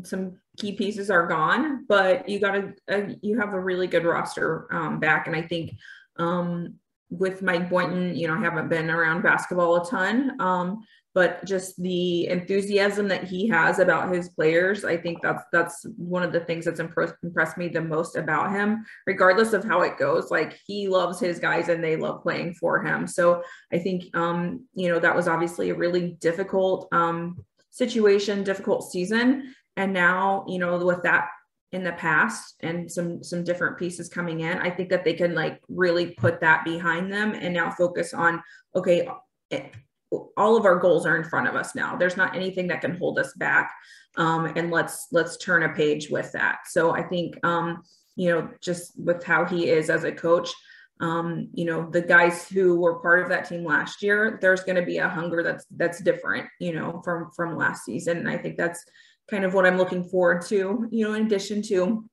some 0.04 0.40
key 0.58 0.74
pieces 0.74 1.10
are 1.10 1.28
gone, 1.28 1.86
but 1.88 2.28
you 2.28 2.40
got 2.40 2.52
to 2.52 2.74
uh, 2.92 3.14
you 3.22 3.40
have 3.40 3.54
a 3.54 3.60
really 3.60 3.88
good 3.88 4.04
roster 4.04 4.68
um, 4.72 5.00
back, 5.00 5.28
and 5.28 5.36
I 5.36 5.44
think 5.44 5.72
um, 6.20 6.76
with 7.10 7.42
Mike 7.42 7.70
Boynton, 7.70 8.16
you 8.16 8.28
know, 8.28 8.36
I 8.36 8.42
haven't 8.42 8.70
been 8.70 8.90
around 8.90 9.22
basketball 9.22 9.78
a 9.78 9.90
ton, 9.90 10.40
um, 10.42 10.84
but 11.16 11.44
just 11.46 11.82
the 11.82 12.28
enthusiasm 12.28 13.08
that 13.08 13.24
he 13.24 13.48
has 13.48 13.80
about 13.80 14.14
his 14.14 14.30
players, 14.30 14.86
I 14.86 14.98
think 14.98 15.22
that's 15.24 15.44
that's 15.52 15.86
one 15.98 16.22
of 16.22 16.32
the 16.32 16.42
things 16.42 16.66
that's 16.66 16.80
impressed 16.80 17.16
impressed 17.24 17.58
me 17.58 17.70
the 17.70 17.82
most 17.82 18.18
about 18.18 18.52
him. 18.52 18.86
Regardless 19.08 19.54
of 19.54 19.64
how 19.64 19.82
it 19.82 19.98
goes, 19.98 20.30
like 20.30 20.60
he 20.66 20.88
loves 20.88 21.20
his 21.20 21.40
guys 21.40 21.70
and 21.70 21.84
they 21.84 21.96
love 21.96 22.22
playing 22.22 22.54
for 22.54 22.84
him. 22.84 23.08
So 23.08 23.42
I 23.74 23.80
think, 23.80 24.16
um, 24.16 24.66
you 24.76 24.90
know, 24.90 25.00
that 25.00 25.16
was 25.16 25.28
obviously 25.28 25.70
a 25.70 25.76
really 25.76 26.18
difficult 26.20 26.88
um, 26.92 27.44
situation, 27.72 28.44
difficult 28.44 28.92
season, 28.92 29.56
and 29.76 29.94
now, 29.94 30.46
you 30.48 30.60
know, 30.60 30.78
with 30.86 31.02
that 31.04 31.30
in 31.74 31.84
the 31.84 31.92
past 31.94 32.56
and 32.62 32.90
some 32.90 33.24
some 33.24 33.44
different 33.44 33.78
pieces 33.78 34.08
coming 34.08 34.40
in 34.40 34.58
i 34.60 34.70
think 34.70 34.90
that 34.90 35.04
they 35.04 35.14
can 35.14 35.36
like 35.36 35.60
really 35.68 36.12
put 36.12 36.40
that 36.40 36.64
behind 36.64 37.12
them 37.12 37.34
and 37.34 37.54
now 37.54 37.70
focus 37.70 38.14
on 38.14 38.42
okay 38.74 39.08
eh, 39.52 39.64
all 40.38 40.56
of 40.56 40.66
our 40.66 40.78
goals 40.78 41.06
are 41.06 41.18
in 41.18 41.24
front 41.24 41.48
of 41.48 41.56
us 41.56 41.76
now. 41.76 41.96
There's 41.96 42.18
not 42.18 42.36
anything 42.36 42.68
that 42.68 42.82
can 42.82 42.96
hold 42.96 43.20
us 43.20 43.34
back 43.34 43.74
um, 44.16 44.46
and 44.56 44.72
let's 44.72 45.08
let's 45.12 45.38
turn 45.38 45.64
a 45.64 45.70
page 45.74 46.10
with 46.10 46.32
that. 46.32 46.60
So 46.68 46.92
i 46.92 47.04
think 47.04 47.38
um, 47.44 47.84
you 48.16 48.30
know 48.30 48.50
just 48.62 49.00
with 49.00 49.24
how 49.24 49.46
he 49.46 49.70
is 49.70 49.90
as 49.90 50.04
a 50.04 50.12
coach 50.12 50.50
um, 51.00 51.50
you 51.54 51.66
know 51.66 51.90
the 51.90 52.02
guys 52.02 52.48
who 52.48 52.80
were 52.80 53.00
part 53.00 53.20
of 53.20 53.30
that 53.30 53.48
team 53.48 53.64
last 53.64 54.02
year 54.02 54.40
there's 54.42 54.64
going 54.64 54.76
to 54.76 54.86
be 54.86 54.98
a 54.98 55.08
hunger 55.08 55.44
that's 55.44 55.66
that's 55.76 56.02
different 56.02 56.48
you 56.60 56.74
know 56.74 57.02
from 57.04 57.30
from 57.36 57.58
last 57.58 57.86
season. 57.86 58.18
And 58.18 58.30
i 58.30 58.38
think 58.38 58.58
that's 58.58 58.84
kind 59.30 59.44
of 59.44 59.54
what 59.54 59.66
I'm 59.66 59.78
looking 59.78 60.04
forward 60.04 60.46
to, 60.48 60.88
you 60.90 61.06
know, 61.06 61.14
in 61.14 61.26
addition 61.26 61.62
to, 61.64 62.10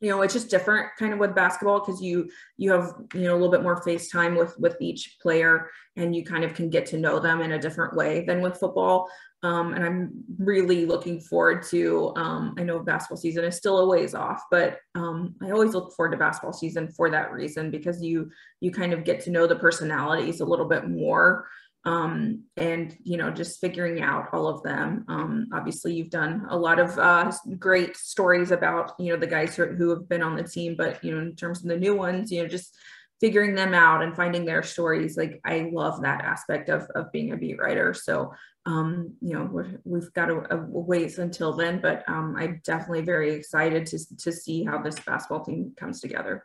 you 0.00 0.08
know, 0.08 0.22
it's 0.22 0.32
just 0.32 0.50
different 0.50 0.88
kind 0.98 1.12
of 1.12 1.18
with 1.18 1.34
basketball 1.34 1.80
because 1.80 2.00
you 2.00 2.30
you 2.56 2.72
have, 2.72 2.94
you 3.14 3.22
know, 3.22 3.32
a 3.32 3.36
little 3.36 3.50
bit 3.50 3.62
more 3.62 3.82
face 3.82 4.10
time 4.10 4.34
with 4.34 4.58
with 4.58 4.76
each 4.80 5.18
player 5.20 5.70
and 5.96 6.14
you 6.16 6.24
kind 6.24 6.44
of 6.44 6.54
can 6.54 6.70
get 6.70 6.86
to 6.86 6.98
know 6.98 7.18
them 7.18 7.40
in 7.40 7.52
a 7.52 7.58
different 7.58 7.94
way 7.94 8.24
than 8.24 8.40
with 8.40 8.58
football. 8.58 9.08
Um, 9.42 9.72
and 9.72 9.84
I'm 9.84 10.24
really 10.38 10.84
looking 10.84 11.18
forward 11.20 11.62
to. 11.68 12.12
Um, 12.16 12.54
I 12.58 12.62
know 12.62 12.78
basketball 12.80 13.16
season 13.16 13.44
is 13.44 13.56
still 13.56 13.78
a 13.78 13.86
ways 13.86 14.14
off, 14.14 14.42
but 14.50 14.78
um, 14.94 15.34
I 15.42 15.50
always 15.50 15.72
look 15.72 15.94
forward 15.94 16.12
to 16.12 16.18
basketball 16.18 16.52
season 16.52 16.88
for 16.88 17.10
that 17.10 17.32
reason 17.32 17.70
because 17.70 18.02
you 18.02 18.30
you 18.60 18.70
kind 18.70 18.92
of 18.92 19.04
get 19.04 19.20
to 19.22 19.30
know 19.30 19.46
the 19.46 19.56
personalities 19.56 20.40
a 20.40 20.44
little 20.44 20.66
bit 20.66 20.88
more 20.88 21.46
um, 21.84 22.44
and 22.56 22.96
you 23.02 23.16
know 23.16 23.30
just 23.30 23.60
figuring 23.60 24.02
out 24.02 24.28
all 24.32 24.48
of 24.48 24.62
them. 24.62 25.04
Um, 25.08 25.48
obviously 25.52 25.94
you've 25.94 26.10
done 26.10 26.46
a 26.50 26.56
lot 26.56 26.78
of 26.78 26.98
uh, 26.98 27.32
great 27.58 27.96
stories 27.96 28.50
about 28.50 28.92
you 28.98 29.12
know 29.12 29.18
the 29.18 29.26
guys 29.26 29.56
who, 29.56 29.66
who 29.66 29.90
have 29.90 30.08
been 30.08 30.22
on 30.22 30.36
the 30.36 30.42
team 30.42 30.74
but 30.76 31.02
you 31.02 31.14
know 31.14 31.20
in 31.22 31.36
terms 31.36 31.62
of 31.62 31.68
the 31.68 31.76
new 31.76 31.96
ones 31.96 32.30
you 32.30 32.42
know 32.42 32.48
just 32.48 32.76
figuring 33.20 33.54
them 33.54 33.74
out 33.74 34.02
and 34.02 34.16
finding 34.16 34.44
their 34.44 34.62
stories. 34.62 35.16
Like 35.16 35.40
i 35.44 35.70
love 35.72 36.02
that 36.02 36.22
aspect 36.22 36.68
of, 36.68 36.82
of 36.94 37.12
being 37.12 37.32
a 37.32 37.36
beat 37.36 37.58
writer. 37.58 37.94
So 37.94 38.32
um, 38.66 39.14
you 39.22 39.32
know 39.32 39.64
we 39.84 40.00
have 40.00 40.12
got 40.12 40.30
a, 40.30 40.54
a, 40.54 40.58
ways 40.58 41.18
until 41.18 41.54
then 41.56 41.80
but 41.80 42.06
um, 42.06 42.36
i'm 42.36 42.60
definitely 42.62 43.00
very 43.00 43.32
excited 43.32 43.86
to, 43.86 44.16
to 44.18 44.30
see 44.30 44.64
how 44.64 44.82
this 44.82 44.96
basketball 45.00 45.42
team 45.42 45.72
comes 45.78 46.00
together. 46.00 46.44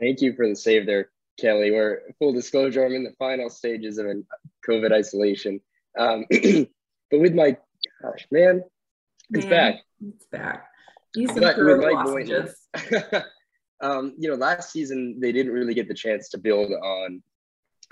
Thank 0.00 0.22
you 0.22 0.32
for 0.34 0.48
the 0.48 0.56
save 0.56 0.86
there 0.86 1.10
Kelly, 1.38 1.70
where 1.70 2.02
full 2.18 2.32
disclosure, 2.32 2.84
I'm 2.84 2.94
in 2.94 3.04
the 3.04 3.14
final 3.18 3.50
stages 3.50 3.98
of 3.98 4.06
a 4.06 4.14
COVID 4.68 4.92
isolation. 4.92 5.60
Um, 5.98 6.24
but 6.30 7.20
with 7.20 7.34
my 7.34 7.56
gosh, 8.02 8.26
man, 8.30 8.62
it's 9.30 9.46
man, 9.46 9.50
back. 9.50 9.80
It's 10.14 10.26
back. 10.26 10.66
Use 11.14 11.30
some 11.32 11.42
with 12.14 12.54
um, 13.80 14.14
you 14.18 14.28
know, 14.28 14.36
last 14.36 14.70
season 14.70 15.18
they 15.20 15.32
didn't 15.32 15.52
really 15.52 15.74
get 15.74 15.88
the 15.88 15.94
chance 15.94 16.28
to 16.30 16.38
build 16.38 16.70
on 16.70 17.22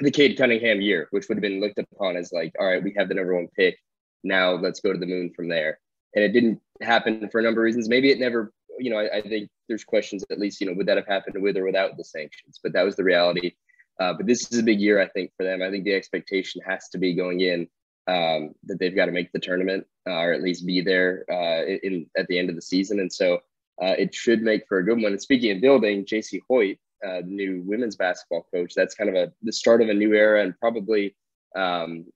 the 0.00 0.10
Cade 0.10 0.38
Cunningham 0.38 0.80
year, 0.80 1.08
which 1.10 1.28
would 1.28 1.36
have 1.36 1.42
been 1.42 1.60
looked 1.60 1.78
upon 1.78 2.16
as 2.16 2.32
like, 2.32 2.52
all 2.58 2.66
right, 2.66 2.82
we 2.82 2.94
have 2.96 3.08
the 3.08 3.14
number 3.14 3.34
one 3.34 3.48
pick. 3.56 3.76
Now 4.22 4.52
let's 4.52 4.80
go 4.80 4.92
to 4.92 4.98
the 4.98 5.06
moon 5.06 5.32
from 5.34 5.48
there. 5.48 5.80
And 6.14 6.24
it 6.24 6.32
didn't 6.32 6.60
happen 6.80 7.28
for 7.30 7.40
a 7.40 7.42
number 7.42 7.60
of 7.60 7.64
reasons. 7.64 7.88
Maybe 7.88 8.10
it 8.10 8.18
never 8.18 8.52
you 8.78 8.90
know, 8.90 8.98
I, 8.98 9.18
I, 9.18 9.22
think 9.22 9.50
there's 9.68 9.84
questions 9.84 10.24
at 10.30 10.38
least, 10.38 10.60
you 10.60 10.66
know, 10.66 10.74
would 10.74 10.86
that 10.86 10.96
have 10.96 11.06
happened 11.06 11.42
with 11.42 11.56
or 11.56 11.64
without 11.64 11.96
the 11.96 12.04
sanctions? 12.04 12.60
But 12.62 12.72
that 12.72 12.84
was 12.84 12.96
the 12.96 13.04
reality. 13.04 13.52
Uh, 14.00 14.14
but 14.14 14.26
this 14.26 14.50
is 14.52 14.58
a 14.58 14.62
big 14.62 14.80
year, 14.80 15.00
I 15.00 15.08
think, 15.08 15.32
for 15.36 15.44
them. 15.44 15.62
I 15.62 15.70
think 15.70 15.84
the 15.84 15.94
expectation 15.94 16.60
has 16.66 16.88
to 16.90 16.98
be 16.98 17.14
going 17.14 17.40
in 17.40 17.68
um, 18.06 18.54
that 18.64 18.78
they've 18.78 18.94
got 18.94 19.06
to 19.06 19.12
make 19.12 19.32
the 19.32 19.40
tournament 19.40 19.86
uh, 20.08 20.18
or 20.18 20.32
at 20.32 20.42
least 20.42 20.66
be 20.66 20.80
there 20.80 21.24
uh, 21.30 21.64
in 21.64 22.06
at 22.16 22.26
the 22.28 22.38
end 22.38 22.48
of 22.48 22.56
the 22.56 22.62
season. 22.62 23.00
And 23.00 23.12
so 23.12 23.34
uh, 23.82 23.94
it 23.98 24.14
should 24.14 24.42
make 24.42 24.66
for 24.66 24.78
a 24.78 24.84
good 24.84 25.00
one. 25.02 25.12
And 25.12 25.20
speaking 25.20 25.54
of 25.54 25.60
building, 25.60 26.04
Jacie 26.04 26.40
Hoyt, 26.48 26.78
uh, 27.06 27.22
new 27.24 27.62
women's 27.66 27.96
basketball 27.96 28.46
coach, 28.52 28.72
that's 28.74 28.94
kind 28.94 29.10
of 29.10 29.16
a 29.16 29.32
the 29.42 29.52
start 29.52 29.82
of 29.82 29.88
a 29.88 29.94
new 29.94 30.14
era 30.14 30.42
and 30.42 30.58
probably 30.58 31.14
um, 31.56 32.06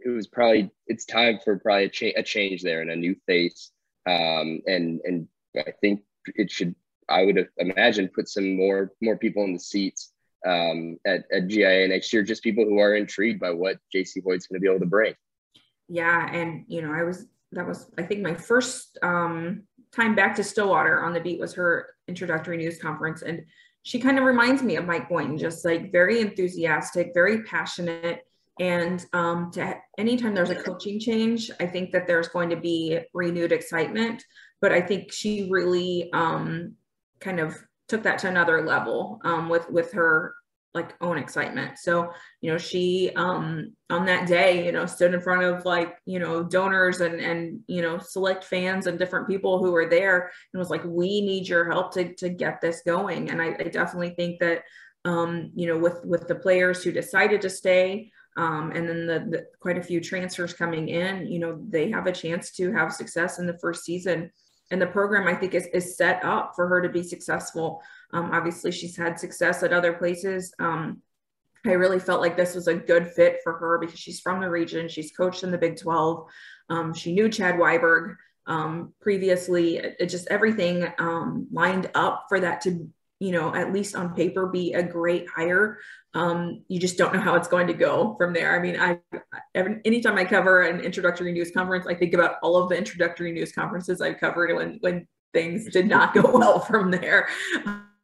it 0.00 0.10
was 0.10 0.26
probably 0.26 0.70
it's 0.86 1.04
time 1.04 1.38
for 1.42 1.58
probably 1.58 1.84
a, 1.84 1.88
cha- 1.88 2.18
a 2.18 2.22
change 2.22 2.62
there 2.62 2.80
and 2.80 2.90
a 2.90 2.96
new 2.96 3.16
face 3.26 3.70
um, 4.06 4.60
and 4.66 5.00
and 5.04 5.28
I 5.56 5.72
think 5.80 6.02
it 6.26 6.50
should, 6.50 6.74
I 7.08 7.24
would 7.24 7.48
imagine, 7.58 8.08
put 8.08 8.28
some 8.28 8.56
more 8.56 8.92
more 9.00 9.16
people 9.16 9.44
in 9.44 9.52
the 9.52 9.58
seats 9.58 10.12
um, 10.46 10.98
at, 11.06 11.24
at 11.32 11.48
GIA 11.48 11.88
next 11.88 12.12
year, 12.12 12.22
just 12.22 12.42
people 12.42 12.64
who 12.64 12.78
are 12.78 12.94
intrigued 12.94 13.40
by 13.40 13.50
what 13.50 13.78
Jacie 13.94 14.22
Hoyt's 14.22 14.46
going 14.46 14.56
to 14.56 14.60
be 14.60 14.68
able 14.68 14.80
to 14.80 14.86
bring. 14.86 15.14
Yeah, 15.88 16.30
and 16.32 16.64
you 16.68 16.82
know, 16.82 16.92
I 16.92 17.02
was 17.02 17.26
that 17.52 17.66
was 17.66 17.90
I 17.98 18.02
think 18.02 18.22
my 18.22 18.34
first 18.34 18.98
um, 19.02 19.64
time 19.92 20.14
back 20.14 20.34
to 20.36 20.44
Stillwater 20.44 21.02
on 21.02 21.12
the 21.12 21.20
beat 21.20 21.40
was 21.40 21.54
her 21.54 21.94
introductory 22.08 22.56
news 22.56 22.80
conference, 22.80 23.22
and 23.22 23.44
she 23.82 23.98
kind 24.00 24.18
of 24.18 24.24
reminds 24.24 24.62
me 24.62 24.76
of 24.76 24.86
Mike 24.86 25.08
Boynton, 25.08 25.38
just 25.38 25.64
like 25.64 25.92
very 25.92 26.20
enthusiastic, 26.20 27.12
very 27.14 27.42
passionate. 27.42 28.26
And 28.60 29.04
um, 29.12 29.50
to 29.52 29.76
anytime 29.98 30.34
there's 30.34 30.50
a 30.50 30.54
coaching 30.54 31.00
change, 31.00 31.50
I 31.60 31.66
think 31.66 31.90
that 31.92 32.06
there's 32.06 32.28
going 32.28 32.50
to 32.50 32.56
be 32.56 33.00
renewed 33.12 33.52
excitement 33.52 34.24
but 34.60 34.72
I 34.72 34.80
think 34.80 35.12
she 35.12 35.48
really 35.50 36.10
um, 36.12 36.74
kind 37.20 37.40
of 37.40 37.56
took 37.88 38.02
that 38.04 38.18
to 38.20 38.28
another 38.28 38.64
level 38.66 39.20
um, 39.24 39.48
with 39.48 39.68
with 39.70 39.92
her 39.92 40.34
like 40.74 40.92
own 41.00 41.18
excitement. 41.18 41.78
So, 41.78 42.10
you 42.40 42.50
know, 42.50 42.58
she 42.58 43.12
um 43.14 43.72
on 43.90 44.06
that 44.06 44.26
day, 44.26 44.66
you 44.66 44.72
know, 44.72 44.86
stood 44.86 45.14
in 45.14 45.20
front 45.20 45.42
of 45.42 45.64
like, 45.64 45.96
you 46.04 46.18
know, 46.18 46.42
donors 46.42 47.00
and 47.00 47.20
and 47.20 47.60
you 47.68 47.80
know, 47.80 47.98
select 47.98 48.44
fans 48.44 48.86
and 48.86 48.98
different 48.98 49.28
people 49.28 49.62
who 49.62 49.70
were 49.70 49.88
there 49.88 50.32
and 50.52 50.58
was 50.58 50.70
like, 50.70 50.82
we 50.84 51.20
need 51.20 51.48
your 51.48 51.70
help 51.70 51.94
to 51.94 52.12
to 52.14 52.28
get 52.28 52.60
this 52.60 52.82
going. 52.84 53.30
And 53.30 53.40
I, 53.40 53.56
I 53.58 53.64
definitely 53.64 54.10
think 54.10 54.40
that 54.40 54.62
um, 55.04 55.52
you 55.54 55.68
know, 55.68 55.78
with 55.78 56.04
with 56.04 56.26
the 56.26 56.34
players 56.34 56.82
who 56.82 56.90
decided 56.90 57.42
to 57.42 57.50
stay, 57.50 58.10
um, 58.36 58.72
and 58.74 58.88
then 58.88 59.06
the, 59.06 59.18
the 59.30 59.46
quite 59.60 59.78
a 59.78 59.82
few 59.82 60.00
transfers 60.00 60.54
coming 60.54 60.88
in, 60.88 61.26
you 61.26 61.38
know, 61.38 61.60
they 61.68 61.90
have 61.90 62.06
a 62.06 62.12
chance 62.12 62.50
to 62.52 62.72
have 62.72 62.92
success 62.92 63.38
in 63.38 63.46
the 63.46 63.58
first 63.58 63.84
season 63.84 64.30
and 64.74 64.82
the 64.82 64.88
program 64.88 65.28
I 65.28 65.36
think 65.36 65.54
is, 65.54 65.66
is 65.68 65.96
set 65.96 66.24
up 66.24 66.54
for 66.56 66.66
her 66.66 66.82
to 66.82 66.88
be 66.88 67.04
successful. 67.04 67.80
Um, 68.12 68.30
obviously, 68.32 68.72
she's 68.72 68.96
had 68.96 69.20
success 69.20 69.62
at 69.62 69.72
other 69.72 69.92
places. 69.92 70.52
Um, 70.58 71.00
I 71.64 71.74
really 71.74 72.00
felt 72.00 72.20
like 72.20 72.36
this 72.36 72.56
was 72.56 72.66
a 72.66 72.74
good 72.74 73.06
fit 73.06 73.38
for 73.44 73.52
her 73.52 73.78
because 73.78 74.00
she's 74.00 74.18
from 74.18 74.40
the 74.40 74.50
region. 74.50 74.88
She's 74.88 75.12
coached 75.12 75.44
in 75.44 75.52
the 75.52 75.58
Big 75.58 75.76
12. 75.78 76.26
Um, 76.70 76.92
she 76.92 77.14
knew 77.14 77.28
Chad 77.28 77.54
Weiberg 77.54 78.16
um, 78.48 78.92
previously. 79.00 79.76
It, 79.76 79.94
it, 80.00 80.06
just 80.06 80.26
everything 80.26 80.88
um, 80.98 81.46
lined 81.52 81.88
up 81.94 82.26
for 82.28 82.40
that 82.40 82.60
to 82.62 82.90
you 83.24 83.32
know, 83.32 83.54
at 83.54 83.72
least 83.72 83.96
on 83.96 84.14
paper, 84.14 84.46
be 84.46 84.74
a 84.74 84.82
great 84.82 85.26
hire. 85.34 85.78
Um, 86.12 86.62
you 86.68 86.78
just 86.78 86.98
don't 86.98 87.14
know 87.14 87.20
how 87.20 87.36
it's 87.36 87.48
going 87.48 87.66
to 87.68 87.72
go 87.72 88.14
from 88.18 88.34
there. 88.34 88.54
I 88.54 88.58
mean, 88.60 88.78
I 88.78 88.98
anytime 89.54 90.18
I 90.18 90.26
cover 90.26 90.60
an 90.60 90.80
introductory 90.80 91.32
news 91.32 91.50
conference, 91.50 91.86
I 91.86 91.94
think 91.94 92.12
about 92.12 92.36
all 92.42 92.56
of 92.56 92.68
the 92.68 92.76
introductory 92.76 93.32
news 93.32 93.52
conferences 93.52 94.02
I've 94.02 94.20
covered 94.20 94.54
when 94.54 94.76
when 94.80 95.08
things 95.32 95.70
did 95.72 95.88
not 95.88 96.12
go 96.12 96.22
well 96.38 96.60
from 96.60 96.90
there. 96.90 97.28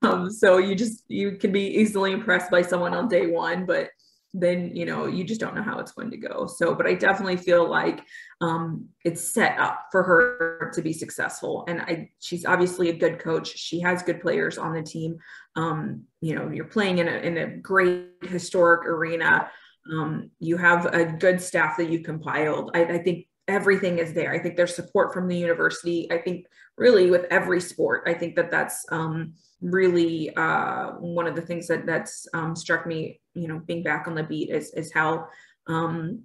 Um, 0.01 0.31
so 0.31 0.57
you 0.57 0.75
just 0.75 1.05
you 1.09 1.33
can 1.33 1.53
be 1.53 1.67
easily 1.67 2.13
impressed 2.13 2.51
by 2.51 2.63
someone 2.63 2.95
on 2.95 3.07
day 3.07 3.27
one, 3.27 3.67
but 3.67 3.91
then 4.33 4.75
you 4.75 4.87
know 4.87 5.07
you 5.07 5.25
just 5.25 5.41
don't 5.41 5.55
know 5.55 5.63
how 5.63 5.79
it's 5.79 5.93
going 5.93 6.11
to 6.11 6.17
go. 6.17 6.47
So 6.47 6.75
but 6.75 6.87
i 6.87 6.95
definitely 6.95 7.37
feel 7.37 7.69
like 7.69 8.03
um, 8.41 8.87
it's 9.05 9.35
set 9.35 9.59
up 9.59 9.87
for 9.91 10.03
her 10.03 10.71
to 10.75 10.83
be 10.83 10.93
successful. 10.93 11.65
And 11.69 11.81
i 11.83 12.11
she's 12.21 12.45
obviously 12.45 12.91
a 12.91 12.97
good 12.97 13.19
coach. 13.19 13.57
She 13.57 13.81
has 13.81 14.03
good 14.03 14.21
players 14.21 14.59
on 14.59 14.73
the 14.73 14.83
team. 14.83 15.19
Um, 15.57 16.05
you 16.21 16.35
know 16.35 16.49
you're 16.51 16.67
playing 16.67 16.99
in 16.99 17.09
a, 17.09 17.13
in 17.13 17.37
a 17.39 17.57
great 17.57 18.07
historic 18.23 18.87
arena. 18.87 19.51
Um, 19.91 20.31
you 20.39 20.57
have 20.57 20.87
a 20.87 21.05
good 21.05 21.41
staff 21.41 21.77
that 21.79 21.91
you've 21.91 22.05
compiled. 22.05 22.71
I, 22.75 22.85
I 22.85 22.99
think 22.99 23.27
everything 23.49 23.99
is 23.99 24.13
there. 24.13 24.33
I 24.33 24.39
think 24.39 24.57
there's 24.57 24.77
support 24.77 25.13
from 25.13 25.27
the 25.27 25.37
university. 25.37 26.11
I 26.13 26.19
think 26.19 26.47
really 26.77 27.11
with 27.11 27.27
every 27.31 27.61
sport 27.61 28.05
i 28.07 28.15
think 28.15 28.37
that 28.37 28.51
that's 28.51 28.87
um, 28.91 29.35
really 29.61 30.35
uh, 30.37 30.93
one 30.93 31.27
of 31.27 31.37
the 31.37 31.43
things 31.43 31.67
that 31.69 31.87
that's 31.87 32.27
um, 32.35 32.57
struck 32.57 32.87
me, 32.87 33.20
you 33.35 33.49
know, 33.49 33.59
being 33.59 33.83
back 33.83 34.07
on 34.07 34.15
the 34.15 34.23
beat 34.23 34.51
is 34.51 34.73
is 34.75 34.93
how 34.93 35.29
um, 35.67 36.23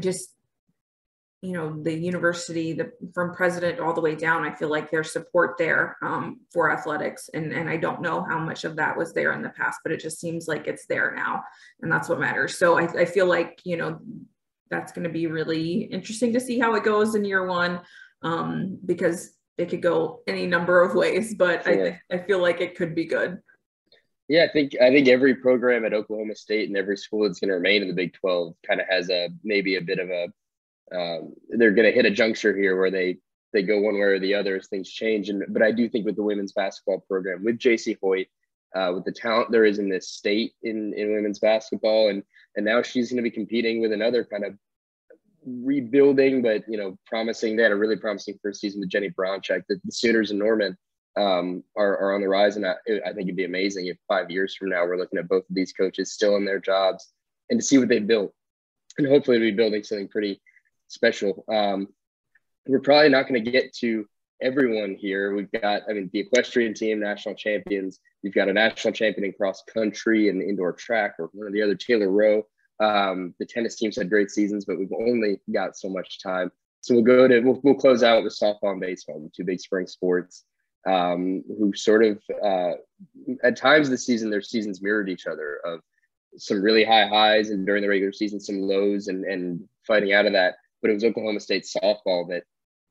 just 0.00 0.30
you 1.42 1.52
know 1.52 1.82
the 1.82 1.92
university 1.92 2.72
the 2.72 2.90
from 3.14 3.34
president 3.34 3.78
all 3.78 3.92
the 3.92 4.00
way 4.00 4.14
down 4.14 4.42
i 4.42 4.52
feel 4.54 4.70
like 4.70 4.90
there's 4.90 5.12
support 5.12 5.56
there 5.58 5.98
um, 6.02 6.40
for 6.50 6.72
athletics 6.72 7.28
and 7.34 7.52
and 7.52 7.68
i 7.68 7.76
don't 7.76 8.00
know 8.00 8.24
how 8.24 8.38
much 8.38 8.64
of 8.64 8.74
that 8.74 8.96
was 8.96 9.12
there 9.12 9.32
in 9.32 9.42
the 9.42 9.50
past 9.50 9.78
but 9.84 9.92
it 9.92 10.00
just 10.00 10.18
seems 10.18 10.48
like 10.48 10.66
it's 10.66 10.86
there 10.86 11.14
now 11.14 11.44
and 11.82 11.92
that's 11.92 12.08
what 12.08 12.18
matters 12.18 12.58
so 12.58 12.78
i, 12.78 12.84
I 13.00 13.04
feel 13.04 13.26
like 13.26 13.60
you 13.64 13.76
know 13.76 14.00
that's 14.70 14.92
going 14.92 15.04
to 15.04 15.12
be 15.12 15.26
really 15.26 15.82
interesting 15.82 16.32
to 16.32 16.40
see 16.40 16.58
how 16.58 16.74
it 16.74 16.84
goes 16.84 17.14
in 17.14 17.24
year 17.24 17.46
one 17.46 17.80
um, 18.22 18.78
because 18.84 19.36
it 19.58 19.68
could 19.70 19.82
go 19.82 20.20
any 20.26 20.46
number 20.46 20.82
of 20.82 20.94
ways, 20.94 21.34
but 21.34 21.64
sure. 21.64 21.98
I, 22.10 22.14
I 22.14 22.18
feel 22.18 22.40
like 22.40 22.60
it 22.60 22.76
could 22.76 22.94
be 22.94 23.06
good. 23.06 23.38
Yeah, 24.28 24.44
I 24.44 24.52
think 24.52 24.72
I 24.80 24.90
think 24.90 25.08
every 25.08 25.36
program 25.36 25.84
at 25.84 25.94
Oklahoma 25.94 26.34
State 26.34 26.68
and 26.68 26.76
every 26.76 26.96
school 26.96 27.22
that's 27.22 27.38
going 27.38 27.48
to 27.48 27.54
remain 27.54 27.82
in 27.82 27.88
the 27.88 27.94
Big 27.94 28.12
Twelve 28.12 28.54
kind 28.66 28.80
of 28.80 28.86
has 28.88 29.08
a 29.08 29.28
maybe 29.44 29.76
a 29.76 29.80
bit 29.80 30.00
of 30.00 30.10
a 30.10 30.24
um, 30.92 31.34
they're 31.48 31.72
going 31.72 31.86
to 31.86 31.94
hit 31.94 32.06
a 32.06 32.10
juncture 32.10 32.56
here 32.56 32.76
where 32.76 32.90
they 32.90 33.18
they 33.52 33.62
go 33.62 33.80
one 33.80 33.94
way 33.94 34.00
or 34.00 34.18
the 34.18 34.34
other 34.34 34.56
as 34.56 34.66
things 34.66 34.90
change. 34.90 35.28
And 35.28 35.44
but 35.48 35.62
I 35.62 35.70
do 35.70 35.88
think 35.88 36.06
with 36.06 36.16
the 36.16 36.24
women's 36.24 36.52
basketball 36.52 37.04
program, 37.08 37.44
with 37.44 37.58
Jacie 37.58 37.98
Hoyt, 38.02 38.26
uh, 38.74 38.92
with 38.94 39.04
the 39.04 39.12
talent 39.12 39.52
there 39.52 39.64
is 39.64 39.78
in 39.78 39.88
this 39.88 40.08
state 40.08 40.54
in 40.62 40.92
in 40.94 41.12
women's 41.12 41.38
basketball, 41.38 42.08
and 42.08 42.24
and 42.56 42.66
now 42.66 42.82
she's 42.82 43.10
going 43.10 43.22
to 43.22 43.22
be 43.22 43.30
competing 43.30 43.80
with 43.80 43.92
another 43.92 44.24
kind 44.24 44.44
of 44.44 44.54
rebuilding, 45.46 46.42
but 46.42 46.64
you 46.68 46.76
know, 46.76 46.98
promising. 47.06 47.56
They 47.56 47.62
had 47.62 47.72
a 47.72 47.76
really 47.76 47.96
promising 47.96 48.38
first 48.42 48.60
season 48.60 48.80
with 48.80 48.88
Jennie 48.88 49.10
Baranczyk. 49.10 49.62
The, 49.68 49.80
the 49.84 49.92
Sooners 49.92 50.30
and 50.30 50.40
Norman 50.40 50.76
um, 51.16 51.64
are, 51.76 51.98
are 51.98 52.14
on 52.14 52.20
the 52.20 52.28
rise, 52.28 52.56
and 52.56 52.66
I, 52.66 52.74
I 53.06 53.12
think 53.12 53.28
it'd 53.28 53.36
be 53.36 53.44
amazing 53.44 53.86
if 53.86 53.96
five 54.06 54.30
years 54.30 54.54
from 54.54 54.70
now 54.70 54.84
we're 54.84 54.98
looking 54.98 55.18
at 55.18 55.28
both 55.28 55.48
of 55.48 55.54
these 55.54 55.72
coaches 55.72 56.12
still 56.12 56.36
in 56.36 56.44
their 56.44 56.60
jobs 56.60 57.12
and 57.50 57.60
to 57.60 57.64
see 57.64 57.78
what 57.78 57.88
they 57.88 58.00
built, 58.00 58.34
and 58.98 59.06
hopefully 59.06 59.38
be 59.38 59.52
building 59.52 59.82
something 59.82 60.08
pretty 60.08 60.40
special. 60.88 61.44
Um, 61.52 61.88
we're 62.66 62.80
probably 62.80 63.08
not 63.08 63.28
going 63.28 63.44
to 63.44 63.50
get 63.50 63.74
to 63.76 64.06
everyone 64.42 64.94
here. 64.94 65.34
We've 65.34 65.50
got, 65.50 65.82
I 65.88 65.92
mean, 65.92 66.10
the 66.12 66.20
equestrian 66.20 66.74
team, 66.74 67.00
national 67.00 67.36
champions. 67.36 68.00
You've 68.22 68.34
got 68.34 68.48
a 68.48 68.52
national 68.52 68.92
champion 68.92 69.24
in 69.24 69.32
cross 69.32 69.62
country 69.62 70.28
and 70.28 70.42
indoor 70.42 70.72
track, 70.72 71.14
or 71.18 71.30
one 71.32 71.46
of 71.46 71.52
the 71.52 71.62
other, 71.62 71.74
Taylor 71.74 72.10
Roe. 72.10 72.46
Um, 72.78 73.34
the 73.38 73.46
tennis 73.46 73.76
teams 73.76 73.96
had 73.96 74.10
great 74.10 74.30
seasons, 74.30 74.64
but 74.66 74.78
we've 74.78 74.92
only 74.92 75.40
got 75.52 75.76
so 75.76 75.88
much 75.88 76.20
time. 76.22 76.50
So 76.82 76.94
we'll 76.94 77.04
go 77.04 77.26
to, 77.26 77.40
we'll, 77.40 77.60
we'll 77.62 77.74
close 77.74 78.02
out 78.02 78.22
with 78.22 78.38
softball 78.38 78.72
and 78.72 78.80
baseball, 78.80 79.20
the 79.20 79.30
two 79.34 79.44
big 79.44 79.60
spring 79.60 79.86
sports, 79.86 80.44
um, 80.86 81.42
who 81.58 81.72
sort 81.74 82.04
of, 82.04 82.22
uh, 82.42 82.72
at 83.42 83.56
times 83.56 83.90
this 83.90 84.06
season, 84.06 84.30
their 84.30 84.42
seasons 84.42 84.82
mirrored 84.82 85.08
each 85.08 85.26
other 85.26 85.60
of 85.64 85.80
some 86.36 86.62
really 86.62 86.84
high 86.84 87.06
highs 87.06 87.50
and 87.50 87.66
during 87.66 87.82
the 87.82 87.88
regular 87.88 88.12
season, 88.12 88.40
some 88.40 88.60
lows 88.60 89.08
and, 89.08 89.24
and 89.24 89.60
fighting 89.86 90.12
out 90.12 90.26
of 90.26 90.32
that. 90.32 90.56
But 90.82 90.90
it 90.90 90.94
was 90.94 91.04
Oklahoma 91.04 91.40
State 91.40 91.64
softball 91.64 92.28
that 92.28 92.44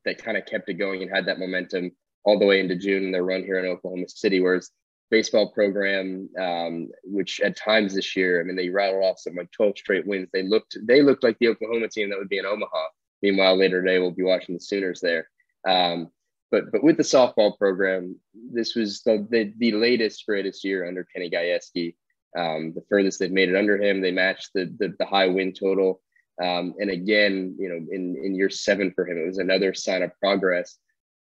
that 0.06 0.24
kind 0.24 0.38
of 0.38 0.46
kept 0.46 0.70
it 0.70 0.76
going 0.76 1.02
and 1.02 1.12
had 1.12 1.26
that 1.26 1.40
momentum 1.40 1.92
all 2.24 2.40
the 2.40 2.46
way 2.46 2.60
into 2.60 2.76
June 2.76 3.06
and 3.06 3.14
their 3.14 3.24
run 3.24 3.44
here 3.44 3.60
in 3.60 3.66
Oklahoma 3.66 4.08
City. 4.08 4.40
Whereas 4.40 4.72
baseball 5.12 5.52
program, 5.52 6.30
um, 6.40 6.90
which 7.04 7.40
at 7.42 7.56
times 7.56 7.94
this 7.94 8.16
year, 8.16 8.40
I 8.40 8.44
mean, 8.44 8.56
they 8.56 8.70
rattled 8.70 9.04
off 9.04 9.20
some 9.20 9.36
like 9.36 9.52
12 9.52 9.78
straight 9.78 10.08
wins. 10.08 10.30
They 10.34 10.44
looked 10.44 10.78
they 10.84 11.02
looked 11.02 11.24
like 11.24 11.38
the 11.40 11.50
Oklahoma 11.50 11.90
team 11.90 12.10
that 12.10 12.20
would 12.20 12.30
be 12.30 12.40
in 12.40 12.46
Omaha. 12.46 12.86
Meanwhile, 13.22 13.58
later 13.58 13.82
today 13.82 14.00
we'll 14.00 14.12
be 14.12 14.24
watching 14.24 14.56
the 14.56 14.62
Sooners 14.62 15.00
there. 15.02 15.30
Um, 15.68 16.12
but 16.52 16.72
but 16.72 16.84
with 16.84 16.98
the 16.98 17.04
softball 17.04 17.58
program, 17.58 18.18
this 18.34 18.76
was 18.76 19.02
the 19.04 19.28
the, 19.30 19.54
the 19.58 19.72
latest 19.74 20.26
greatest 20.26 20.64
year 20.64 20.88
under 20.88 21.04
Kenny 21.04 21.30
Gajewski. 21.30 21.96
Um, 22.38 22.74
the 22.74 22.84
furthest 22.90 23.20
they've 23.20 23.32
made 23.32 23.50
it 23.50 23.56
under 23.56 23.82
him, 23.82 24.02
they 24.02 24.12
matched 24.12 24.50
the 24.54 24.74
the, 24.80 24.94
the 25.00 25.06
high 25.06 25.28
win 25.28 25.54
total. 25.54 26.02
Um, 26.44 26.74
and 26.80 26.90
again, 26.90 27.56
you 27.58 27.70
know, 27.70 27.76
in 27.76 28.16
in 28.22 28.36
year 28.36 28.50
seven 28.50 28.92
for 28.94 29.08
him, 29.08 29.18
it 29.18 29.28
was 29.28 29.38
another 29.38 29.74
sign 29.74 30.04
of 30.04 30.12
progress 30.20 30.78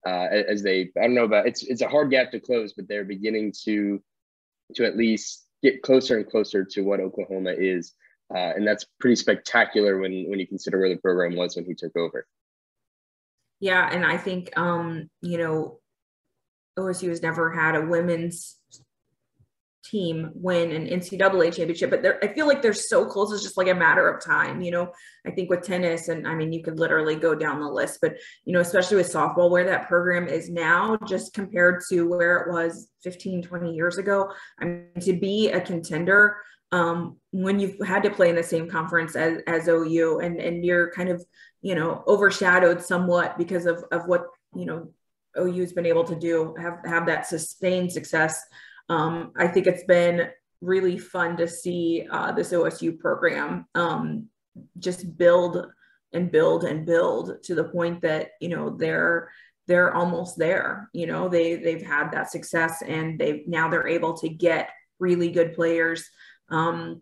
uh, 0.06 0.28
as 0.32 0.64
they 0.64 0.92
I 0.98 1.02
don't 1.02 1.14
know 1.14 1.26
about 1.26 1.48
it's 1.48 1.64
it's 1.64 1.82
a 1.82 1.88
hard 1.88 2.12
gap 2.12 2.32
to 2.32 2.40
close, 2.40 2.74
but 2.74 2.88
they're 2.88 3.06
beginning 3.06 3.54
to 3.64 4.02
to 4.76 4.86
at 4.86 4.98
least 4.98 5.46
get 5.62 5.82
closer 5.84 6.18
and 6.18 6.30
closer 6.30 6.66
to 6.66 6.82
what 6.82 7.00
Oklahoma 7.00 7.52
is, 7.52 7.94
uh, 8.34 8.54
and 8.56 8.66
that's 8.66 8.86
pretty 9.00 9.16
spectacular 9.16 10.00
when 10.00 10.30
when 10.30 10.40
you 10.40 10.48
consider 10.48 10.80
where 10.80 10.90
the 10.90 10.98
program 10.98 11.36
was 11.36 11.56
when 11.56 11.66
he 11.66 11.76
took 11.76 11.96
over. 11.96 12.26
Yeah, 13.62 13.88
and 13.90 14.06
I 14.06 14.18
think 14.18 14.58
um, 14.58 15.10
you 15.22 15.38
know 15.38 15.80
OSU 16.78 17.10
has 17.10 17.22
never 17.22 17.52
had 17.52 17.76
a 17.76 17.86
women's 17.86 18.58
team 19.84 20.32
win 20.34 20.72
an 20.72 20.88
NCAA 20.88 21.54
championship, 21.54 21.90
but 21.92 22.24
I 22.24 22.34
feel 22.34 22.48
like 22.48 22.62
they're 22.62 22.74
so 22.74 23.06
close. 23.06 23.32
It's 23.32 23.44
just 23.44 23.58
like 23.58 23.68
a 23.68 23.76
matter 23.76 24.08
of 24.08 24.24
time, 24.24 24.62
you 24.62 24.72
know. 24.72 24.92
I 25.28 25.32
think 25.32 25.50
with 25.50 25.62
tennis, 25.62 26.08
and 26.08 26.28
I 26.28 26.34
mean, 26.34 26.52
you 26.52 26.64
could 26.64 26.80
literally 26.80 27.16
go 27.16 27.36
down 27.36 27.60
the 27.60 27.68
list, 27.68 28.00
but 28.02 28.16
you 28.46 28.54
know, 28.54 28.62
especially 28.62 28.98
with 28.98 29.14
softball, 29.14 29.52
where 29.52 29.66
that 29.66 29.88
program 29.88 30.28
is 30.28 30.50
now, 30.50 30.98
just 31.08 31.34
compared 31.34 31.84
to 31.90 32.08
where 32.08 32.38
it 32.38 32.52
was 32.52 32.90
15, 33.04 33.44
20 33.44 33.74
years 33.76 34.00
ago. 34.00 34.32
I 34.60 34.66
mean, 34.66 34.88
to 35.02 35.14
be 35.14 35.52
a 35.52 35.62
contender 35.62 36.38
um, 36.72 37.18
when 37.32 37.60
you've 37.60 37.80
had 37.86 38.04
to 38.04 38.10
play 38.10 38.30
in 38.30 38.36
the 38.36 38.44
same 38.44 38.70
conference 38.70 39.16
as, 39.16 39.40
as 39.48 39.68
OU, 39.68 40.20
and 40.20 40.40
and 40.40 40.66
you're 40.66 40.92
kind 40.92 41.10
of 41.10 41.24
you 41.62 41.76
know 41.76 42.04
overshadowed 42.08 42.82
somewhat 42.82 43.38
because 43.38 43.66
of 43.66 43.84
of 43.92 44.08
what 44.08 44.26
you 44.56 44.66
know 44.66 44.92
OU's 45.38 45.74
been 45.74 45.86
able 45.86 46.04
to 46.04 46.16
do, 46.16 46.56
have 46.60 46.80
have 46.86 47.06
that 47.08 47.28
sustained 47.28 47.92
success 47.92 48.44
um, 48.92 49.32
I 49.38 49.48
think 49.48 49.68
it's 49.68 49.86
been 49.86 50.30
really 50.60 50.98
fun 50.98 51.38
to 51.38 51.48
see 51.48 52.06
uh, 52.12 52.34
this 52.34 52.52
OSU 52.52 53.00
program 53.00 53.66
um, 53.74 54.28
just 54.80 55.18
build 55.18 55.66
and 56.12 56.30
build 56.30 56.66
and 56.66 56.86
build 56.86 57.42
to 57.44 57.56
the 57.56 57.64
point 57.64 58.02
that 58.02 58.32
you 58.42 58.50
know 58.50 58.70
they're 58.70 59.32
they're 59.68 59.94
almost 59.94 60.38
there. 60.38 60.90
You 60.94 61.08
know 61.08 61.30
they 61.30 61.56
they've 61.56 61.82
had 61.82 62.12
that 62.12 62.32
success 62.32 62.84
and 62.86 63.18
they've 63.18 63.48
now 63.48 63.70
they're 63.70 63.88
able 63.88 64.14
to 64.18 64.28
get 64.28 64.70
really 65.00 65.32
good 65.32 65.54
players. 65.54 66.10
Um, 66.52 67.02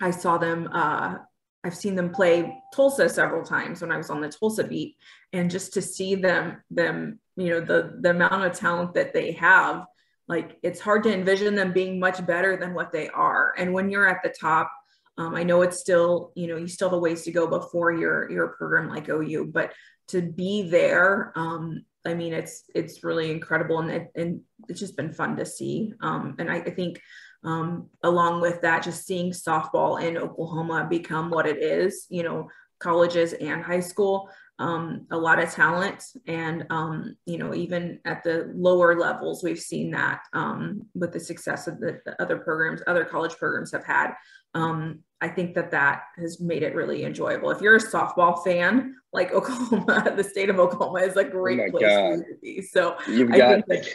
I 0.00 0.10
saw 0.10 0.38
them. 0.38 0.68
Uh, 0.72 1.16
I've 1.64 1.74
seen 1.74 1.96
them 1.96 2.10
play 2.10 2.62
Tulsa 2.72 3.08
several 3.08 3.44
times 3.44 3.80
when 3.80 3.90
I 3.90 3.96
was 3.96 4.10
on 4.10 4.20
the 4.20 4.28
Tulsa 4.28 4.64
beat, 4.64 4.96
and 5.32 5.50
just 5.50 5.74
to 5.74 5.82
see 5.82 6.14
them 6.14 6.62
them 6.70 7.18
you 7.36 7.50
know 7.50 7.60
the 7.60 7.98
the 8.00 8.10
amount 8.10 8.44
of 8.44 8.52
talent 8.52 8.94
that 8.94 9.12
they 9.12 9.32
have 9.32 9.84
like 10.28 10.58
it's 10.62 10.80
hard 10.80 11.04
to 11.04 11.12
envision 11.12 11.54
them 11.54 11.72
being 11.72 12.00
much 12.00 12.24
better 12.26 12.56
than 12.56 12.74
what 12.74 12.92
they 12.92 13.08
are. 13.08 13.54
And 13.58 13.72
when 13.72 13.90
you're 13.90 14.08
at 14.08 14.22
the 14.22 14.34
top 14.40 14.72
um, 15.18 15.34
i 15.34 15.42
know 15.42 15.62
it's 15.62 15.80
still 15.80 16.32
you 16.34 16.46
know 16.46 16.56
you 16.56 16.68
still 16.68 16.88
have 16.88 16.96
a 16.96 17.00
ways 17.00 17.22
to 17.22 17.32
go 17.32 17.46
before 17.46 17.92
you're 17.92 18.30
you're 18.30 18.48
program 18.48 18.88
like 18.88 19.08
ou 19.08 19.44
but 19.46 19.72
to 20.08 20.22
be 20.22 20.68
there 20.68 21.32
um, 21.36 21.84
i 22.04 22.14
mean 22.14 22.32
it's 22.32 22.64
it's 22.74 23.02
really 23.02 23.30
incredible. 23.30 23.78
And, 23.80 23.90
it, 23.90 24.12
and 24.14 24.40
it's 24.68 24.80
just 24.80 24.96
been 24.96 25.12
fun 25.12 25.36
to 25.36 25.46
see. 25.46 25.92
Um, 26.00 26.36
and 26.38 26.50
I, 26.50 26.56
I 26.56 26.70
think 26.70 27.00
um, 27.46 27.88
along 28.02 28.40
with 28.40 28.60
that 28.60 28.82
just 28.82 29.06
seeing 29.06 29.32
softball 29.32 30.02
in 30.02 30.18
oklahoma 30.18 30.86
become 30.88 31.30
what 31.30 31.46
it 31.46 31.62
is 31.62 32.06
you 32.10 32.22
know 32.22 32.48
colleges 32.78 33.32
and 33.34 33.62
high 33.62 33.80
school 33.80 34.28
um, 34.58 35.06
a 35.10 35.16
lot 35.16 35.42
of 35.42 35.52
talent. 35.52 36.04
And, 36.26 36.66
um, 36.70 37.16
you 37.26 37.38
know, 37.38 37.54
even 37.54 38.00
at 38.04 38.24
the 38.24 38.50
lower 38.54 38.98
levels, 38.98 39.42
we've 39.42 39.58
seen 39.58 39.90
that 39.90 40.20
um, 40.32 40.86
with 40.94 41.12
the 41.12 41.20
success 41.20 41.66
of 41.66 41.78
the, 41.78 42.00
the, 42.06 42.20
other 42.20 42.38
programs, 42.38 42.82
other 42.86 43.04
college 43.04 43.36
programs 43.36 43.72
have 43.72 43.84
had. 43.84 44.14
Um, 44.54 45.00
I 45.20 45.28
think 45.28 45.54
that 45.54 45.70
that 45.72 46.04
has 46.16 46.40
made 46.40 46.62
it 46.62 46.74
really 46.74 47.04
enjoyable. 47.04 47.50
If 47.50 47.60
you're 47.60 47.76
a 47.76 47.80
softball 47.80 48.42
fan, 48.44 48.94
like 49.12 49.32
Oklahoma, 49.34 50.12
the 50.16 50.24
state 50.24 50.48
of 50.48 50.58
Oklahoma 50.58 51.00
is 51.00 51.16
a 51.16 51.24
great 51.24 51.60
oh 51.60 51.70
place 51.70 51.86
God. 51.86 52.16
to 52.16 52.36
be. 52.42 52.62
So 52.62 52.96
You've 53.08 53.32
I 53.32 53.38
got- 53.38 53.66
think 53.66 53.84
that 53.84 53.88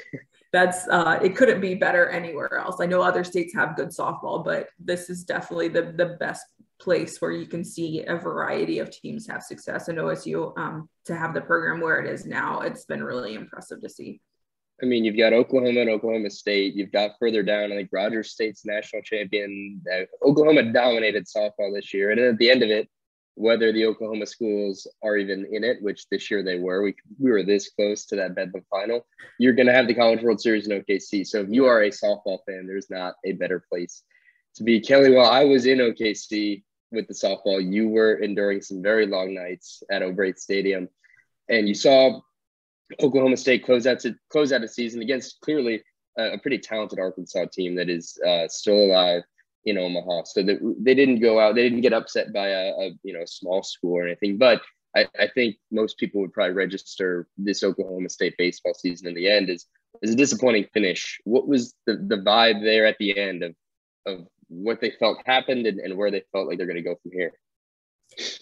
that's 0.52 0.88
uh, 0.88 1.20
it 1.24 1.36
couldn't 1.36 1.62
be 1.62 1.76
better 1.76 2.10
anywhere 2.10 2.58
else. 2.58 2.78
I 2.82 2.86
know 2.86 3.02
other 3.02 3.24
states 3.24 3.54
have 3.54 3.76
good 3.76 3.90
softball, 3.90 4.44
but 4.44 4.68
this 4.80 5.10
is 5.10 5.24
definitely 5.24 5.70
the 5.70 5.94
the 5.96 6.18
best 6.20 6.46
place 6.80 7.22
where 7.22 7.32
you 7.32 7.46
can 7.46 7.64
see 7.64 8.04
a 8.06 8.16
variety 8.16 8.80
of 8.80 8.90
teams 8.90 9.28
have 9.28 9.44
success. 9.44 9.88
And 9.88 9.98
OSU 10.00 10.58
um, 10.58 10.90
to 11.06 11.16
have 11.16 11.34
the 11.34 11.42
program 11.42 11.80
where 11.80 12.02
it 12.02 12.12
is 12.12 12.26
now, 12.26 12.62
it's 12.62 12.86
been 12.86 13.04
really 13.04 13.36
impressive 13.36 13.82
to 13.82 13.90
see. 13.90 14.20
I 14.82 14.88
mean, 14.88 15.06
you've 15.06 15.18
got 15.18 15.32
Oklahoma 15.32 15.82
and 15.82 15.90
Oklahoma 15.92 16.32
State. 16.32 16.74
You've 16.74 16.92
got 16.92 17.12
further 17.20 17.44
down, 17.44 17.72
I 17.72 17.76
think 17.76 17.90
Rogers 17.94 18.32
State's 18.32 18.66
national 18.66 19.04
champion. 19.04 19.80
Uh, 19.92 20.06
Oklahoma 20.28 20.74
dominated 20.74 21.28
softball 21.28 21.72
this 21.72 21.94
year. 21.94 22.10
And 22.10 22.20
at 22.20 22.38
the 22.40 22.50
end 22.50 22.64
of 22.64 22.72
it, 22.72 22.90
whether 23.36 23.72
the 23.72 23.86
Oklahoma 23.86 24.26
schools 24.26 24.88
are 25.04 25.18
even 25.18 25.48
in 25.52 25.64
it, 25.64 25.82
which 25.82 26.08
this 26.10 26.30
year 26.30 26.44
they 26.44 26.60
were, 26.60 26.84
we, 26.84 26.96
we 27.20 27.32
were 27.32 27.44
this 27.44 27.70
close 27.70 28.06
to 28.06 28.16
that 28.18 28.36
Bedlam 28.36 28.64
final. 28.70 29.06
You're 29.40 29.54
going 29.54 29.68
to 29.68 29.74
have 29.74 29.88
the 29.88 29.96
College 29.96 30.22
World 30.22 30.42
Series 30.42 30.68
in 30.68 30.82
OKC. 30.82 31.26
So 31.26 31.42
if 31.42 31.48
you 31.50 31.66
are 31.66 31.84
a 31.84 31.90
softball 31.90 32.40
fan, 32.46 32.68
there's 32.68 32.90
not 32.90 33.16
a 33.26 33.32
better 33.34 33.64
place 33.70 34.04
to 34.56 34.64
be. 34.64 34.82
Kelly, 34.82 35.12
while 35.12 35.30
I 35.30 35.46
was 35.46 35.66
in 35.66 35.80
OKC, 35.80 36.64
with 36.92 37.08
the 37.08 37.14
softball, 37.14 37.62
you 37.62 37.88
were 37.88 38.16
enduring 38.16 38.62
some 38.62 38.82
very 38.82 39.08
long 39.08 39.34
nights 39.34 39.82
at 39.90 40.02
O'Brate 40.02 40.40
Stadium, 40.40 40.90
and 41.50 41.68
you 41.68 41.74
saw 41.74 42.20
Oklahoma 43.02 43.38
State 43.38 43.66
close 43.66 43.88
out 43.88 44.00
to 44.02 44.16
close 44.30 44.52
out 44.52 44.64
a 44.64 44.68
season 44.68 45.02
against 45.02 45.40
clearly 45.42 45.82
a, 46.18 46.34
a 46.34 46.38
pretty 46.38 46.60
talented 46.60 47.00
Arkansas 47.00 47.46
team 47.54 47.76
that 47.76 47.90
is 47.90 48.20
uh, 48.28 48.48
still 48.48 48.76
alive 48.76 49.24
in 49.66 49.78
Omaha. 49.78 50.24
So 50.26 50.44
that 50.44 50.76
they 50.80 50.96
didn't 50.96 51.20
go 51.20 51.40
out, 51.40 51.56
they 51.56 51.64
didn't 51.64 51.82
get 51.82 51.94
upset 51.94 52.34
by 52.34 52.48
a, 52.48 52.72
a 52.72 52.92
you 53.04 53.14
know 53.14 53.26
small 53.26 53.64
school 53.64 53.98
or 53.98 54.06
anything. 54.06 54.38
But 54.38 54.62
I, 54.96 55.08
I, 55.20 55.28
think 55.28 55.56
most 55.72 55.98
people 55.98 56.20
would 56.22 56.34
probably 56.34 56.54
register 56.54 57.28
this 57.38 57.64
Oklahoma 57.64 58.10
State 58.10 58.36
baseball 58.38 58.74
season 58.74 59.08
in 59.08 59.14
the 59.14 59.32
end 59.32 59.50
as, 59.50 59.66
as 60.04 60.12
a 60.12 60.16
disappointing 60.16 60.68
finish. 60.74 61.18
What 61.24 61.48
was 61.48 61.74
the, 61.86 61.96
the 61.96 62.18
vibe 62.18 62.62
there 62.62 62.86
at 62.86 62.98
the 63.00 63.18
end 63.18 63.44
of 63.44 63.56
of 64.06 64.28
what 64.48 64.82
they 64.82 64.92
felt 65.00 65.20
happened 65.26 65.66
and, 65.66 65.80
and 65.80 65.98
where 65.98 66.12
they 66.12 66.24
felt 66.32 66.48
like 66.48 66.58
they're 66.58 66.68
going 66.68 66.76
to 66.76 66.82
go 66.82 66.96
from 67.02 67.12
here. 67.14 67.32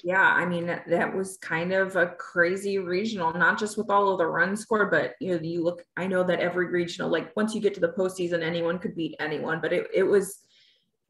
Yeah, 0.04 0.24
I 0.24 0.48
mean 0.48 0.66
that, 0.66 0.90
that 0.90 1.16
was 1.16 1.38
kind 1.38 1.74
of 1.74 1.96
a 1.96 2.08
crazy 2.18 2.80
regional, 2.80 3.32
not 3.34 3.60
just 3.60 3.78
with 3.78 3.92
all 3.92 4.10
of 4.10 4.18
the 4.18 4.26
runs 4.26 4.62
scored, 4.62 4.90
but 4.90 5.14
you 5.22 5.36
know, 5.36 5.42
you 5.44 5.64
look. 5.64 5.84
I 5.96 6.08
know 6.08 6.24
that 6.24 6.40
every 6.40 6.68
regional, 6.68 7.12
like 7.12 7.36
once 7.36 7.54
you 7.54 7.62
get 7.62 7.76
to 7.76 7.80
the 7.80 7.94
postseason, 7.94 8.42
anyone 8.42 8.80
could 8.80 8.96
beat 8.96 9.16
anyone, 9.20 9.62
but 9.62 9.72
it, 9.72 9.88
it 9.94 10.02
was 10.02 10.40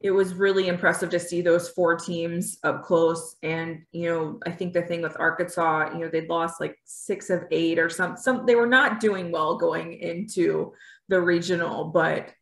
it 0.00 0.10
was 0.10 0.32
really 0.32 0.68
impressive 0.68 1.10
to 1.10 1.20
see 1.20 1.42
those 1.42 1.68
four 1.68 1.94
teams 1.94 2.58
up 2.64 2.84
close. 2.84 3.36
And, 3.42 3.82
you 3.92 4.08
know, 4.08 4.40
I 4.46 4.50
think 4.50 4.72
the 4.72 4.80
thing 4.82 5.02
with 5.02 5.20
Arkansas, 5.20 5.92
you 5.92 5.98
know, 5.98 6.08
they'd 6.08 6.28
lost 6.28 6.58
like 6.58 6.78
six 6.84 7.28
of 7.28 7.44
eight 7.50 7.78
or 7.78 7.90
some, 7.90 8.16
some, 8.16 8.46
they 8.46 8.54
were 8.54 8.66
not 8.66 9.00
doing 9.00 9.30
well 9.30 9.58
going 9.58 9.92
into 9.92 10.72
the 11.08 11.20
regional, 11.20 11.84
but 11.84 12.32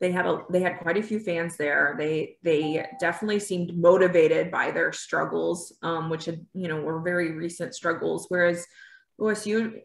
they 0.00 0.12
had 0.12 0.26
a, 0.26 0.44
they 0.50 0.60
had 0.60 0.78
quite 0.78 0.96
a 0.96 1.02
few 1.02 1.18
fans 1.18 1.56
there. 1.56 1.96
They, 1.98 2.36
they 2.44 2.86
definitely 3.00 3.40
seemed 3.40 3.76
motivated 3.76 4.52
by 4.52 4.70
their 4.70 4.92
struggles, 4.92 5.72
um, 5.82 6.10
which 6.10 6.26
had, 6.26 6.46
you 6.54 6.68
know, 6.68 6.80
were 6.80 7.00
very 7.00 7.32
recent 7.32 7.74
struggles. 7.74 8.26
Whereas 8.28 8.66
OSU, 9.20 9.80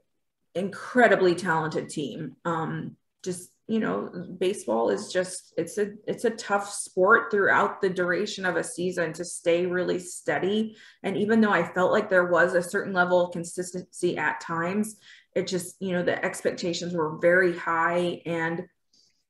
incredibly 0.53 1.33
talented 1.33 1.89
team. 1.89 2.35
Um, 2.45 2.97
just 3.23 3.49
you 3.69 3.79
know 3.79 4.09
baseball 4.39 4.89
is 4.89 5.13
just 5.13 5.53
it's 5.55 5.77
a 5.77 5.91
it's 6.07 6.25
a 6.25 6.31
tough 6.31 6.69
sport 6.69 7.29
throughout 7.29 7.81
the 7.81 7.89
duration 7.89 8.43
of 8.43 8.55
a 8.55 8.63
season 8.63 9.13
to 9.13 9.23
stay 9.23 9.67
really 9.67 9.99
steady. 9.99 10.75
And 11.03 11.15
even 11.15 11.39
though 11.39 11.51
i 11.51 11.63
felt 11.63 11.91
like 11.91 12.09
there 12.09 12.25
was 12.25 12.55
a 12.55 12.63
certain 12.63 12.93
level 12.93 13.23
of 13.23 13.31
consistency 13.31 14.17
at 14.17 14.41
times 14.41 14.97
it 15.35 15.47
just 15.47 15.75
you 15.79 15.93
know 15.93 16.03
the 16.03 16.23
expectations 16.25 16.93
were 16.93 17.19
very 17.19 17.55
high 17.55 18.21
and 18.25 18.63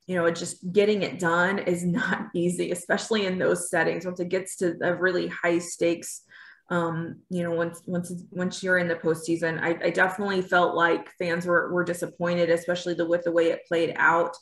you 0.07 0.15
know 0.15 0.29
just 0.31 0.71
getting 0.71 1.03
it 1.03 1.19
done 1.19 1.59
is 1.59 1.85
not 2.01 2.27
easy 2.33 2.71
especially 2.71 3.25
in 3.25 3.37
those 3.37 3.69
settings 3.69 4.05
once 4.05 4.19
it 4.19 4.29
gets 4.29 4.55
to 4.57 4.75
a 4.81 4.95
really 4.95 5.27
high 5.27 5.59
stakes 5.59 6.21
um, 6.69 7.17
you 7.29 7.43
know, 7.43 7.51
once 7.51 7.81
once 7.85 8.13
once 8.29 8.61
you're 8.61 8.77
in 8.77 8.87
the 8.87 8.95
postseason, 8.95 9.59
I, 9.61 9.87
I 9.87 9.89
definitely 9.89 10.41
felt 10.41 10.75
like 10.75 11.11
fans 11.17 11.45
were 11.45 11.71
were 11.73 11.83
disappointed, 11.83 12.49
especially 12.49 12.93
the 12.93 13.07
with 13.07 13.23
the 13.23 13.31
way 13.31 13.47
it 13.47 13.65
played 13.67 13.93
out. 13.97 14.35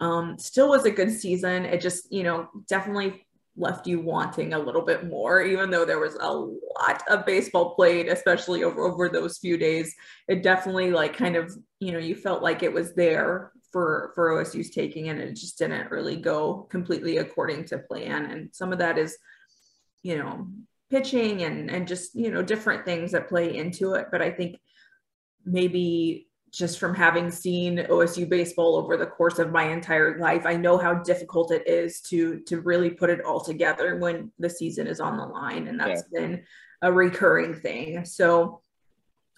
Um, 0.00 0.38
still 0.38 0.70
was 0.70 0.84
a 0.84 0.90
good 0.90 1.10
season. 1.10 1.64
It 1.64 1.80
just, 1.80 2.12
you 2.12 2.22
know, 2.22 2.48
definitely 2.68 3.26
left 3.58 3.86
you 3.86 4.00
wanting 4.00 4.52
a 4.52 4.58
little 4.58 4.82
bit 4.82 5.06
more, 5.06 5.40
even 5.42 5.70
though 5.70 5.84
there 5.84 5.98
was 5.98 6.16
a 6.20 6.30
lot 6.30 7.02
of 7.08 7.24
baseball 7.26 7.74
played, 7.74 8.08
especially 8.08 8.64
over 8.64 8.82
over 8.82 9.08
those 9.10 9.38
few 9.38 9.58
days. 9.58 9.94
It 10.28 10.42
definitely 10.42 10.90
like 10.90 11.16
kind 11.16 11.36
of, 11.36 11.54
you 11.80 11.92
know, 11.92 11.98
you 11.98 12.14
felt 12.14 12.42
like 12.42 12.62
it 12.62 12.72
was 12.72 12.94
there 12.94 13.52
for 13.70 14.12
for 14.14 14.30
OSU's 14.30 14.70
taking, 14.70 15.10
and 15.10 15.20
it 15.20 15.34
just 15.34 15.58
didn't 15.58 15.90
really 15.90 16.16
go 16.16 16.66
completely 16.70 17.18
according 17.18 17.66
to 17.66 17.78
plan. 17.78 18.26
And 18.26 18.48
some 18.54 18.72
of 18.72 18.78
that 18.78 18.96
is, 18.96 19.18
you 20.02 20.16
know, 20.16 20.46
pitching 20.90 21.42
and 21.42 21.70
and 21.70 21.88
just 21.88 22.14
you 22.14 22.30
know 22.30 22.42
different 22.42 22.84
things 22.84 23.12
that 23.12 23.28
play 23.28 23.56
into 23.56 23.94
it 23.94 24.06
but 24.10 24.22
i 24.22 24.30
think 24.30 24.56
maybe 25.44 26.26
just 26.56 26.78
from 26.78 26.94
having 26.94 27.30
seen 27.30 27.78
OSU 27.78 28.26
baseball 28.26 28.76
over 28.76 28.96
the 28.96 29.06
course 29.06 29.38
of 29.38 29.52
my 29.52 29.64
entire 29.64 30.18
life, 30.18 30.46
I 30.46 30.56
know 30.56 30.78
how 30.78 30.94
difficult 30.94 31.52
it 31.52 31.68
is 31.68 32.00
to 32.02 32.40
to 32.46 32.62
really 32.62 32.88
put 32.88 33.10
it 33.10 33.22
all 33.24 33.40
together 33.40 33.96
when 33.96 34.32
the 34.38 34.48
season 34.48 34.86
is 34.86 34.98
on 34.98 35.18
the 35.18 35.24
line, 35.26 35.68
and 35.68 35.78
that's 35.78 36.04
yeah. 36.12 36.20
been 36.20 36.42
a 36.80 36.90
recurring 36.90 37.54
thing. 37.54 38.06
So 38.06 38.62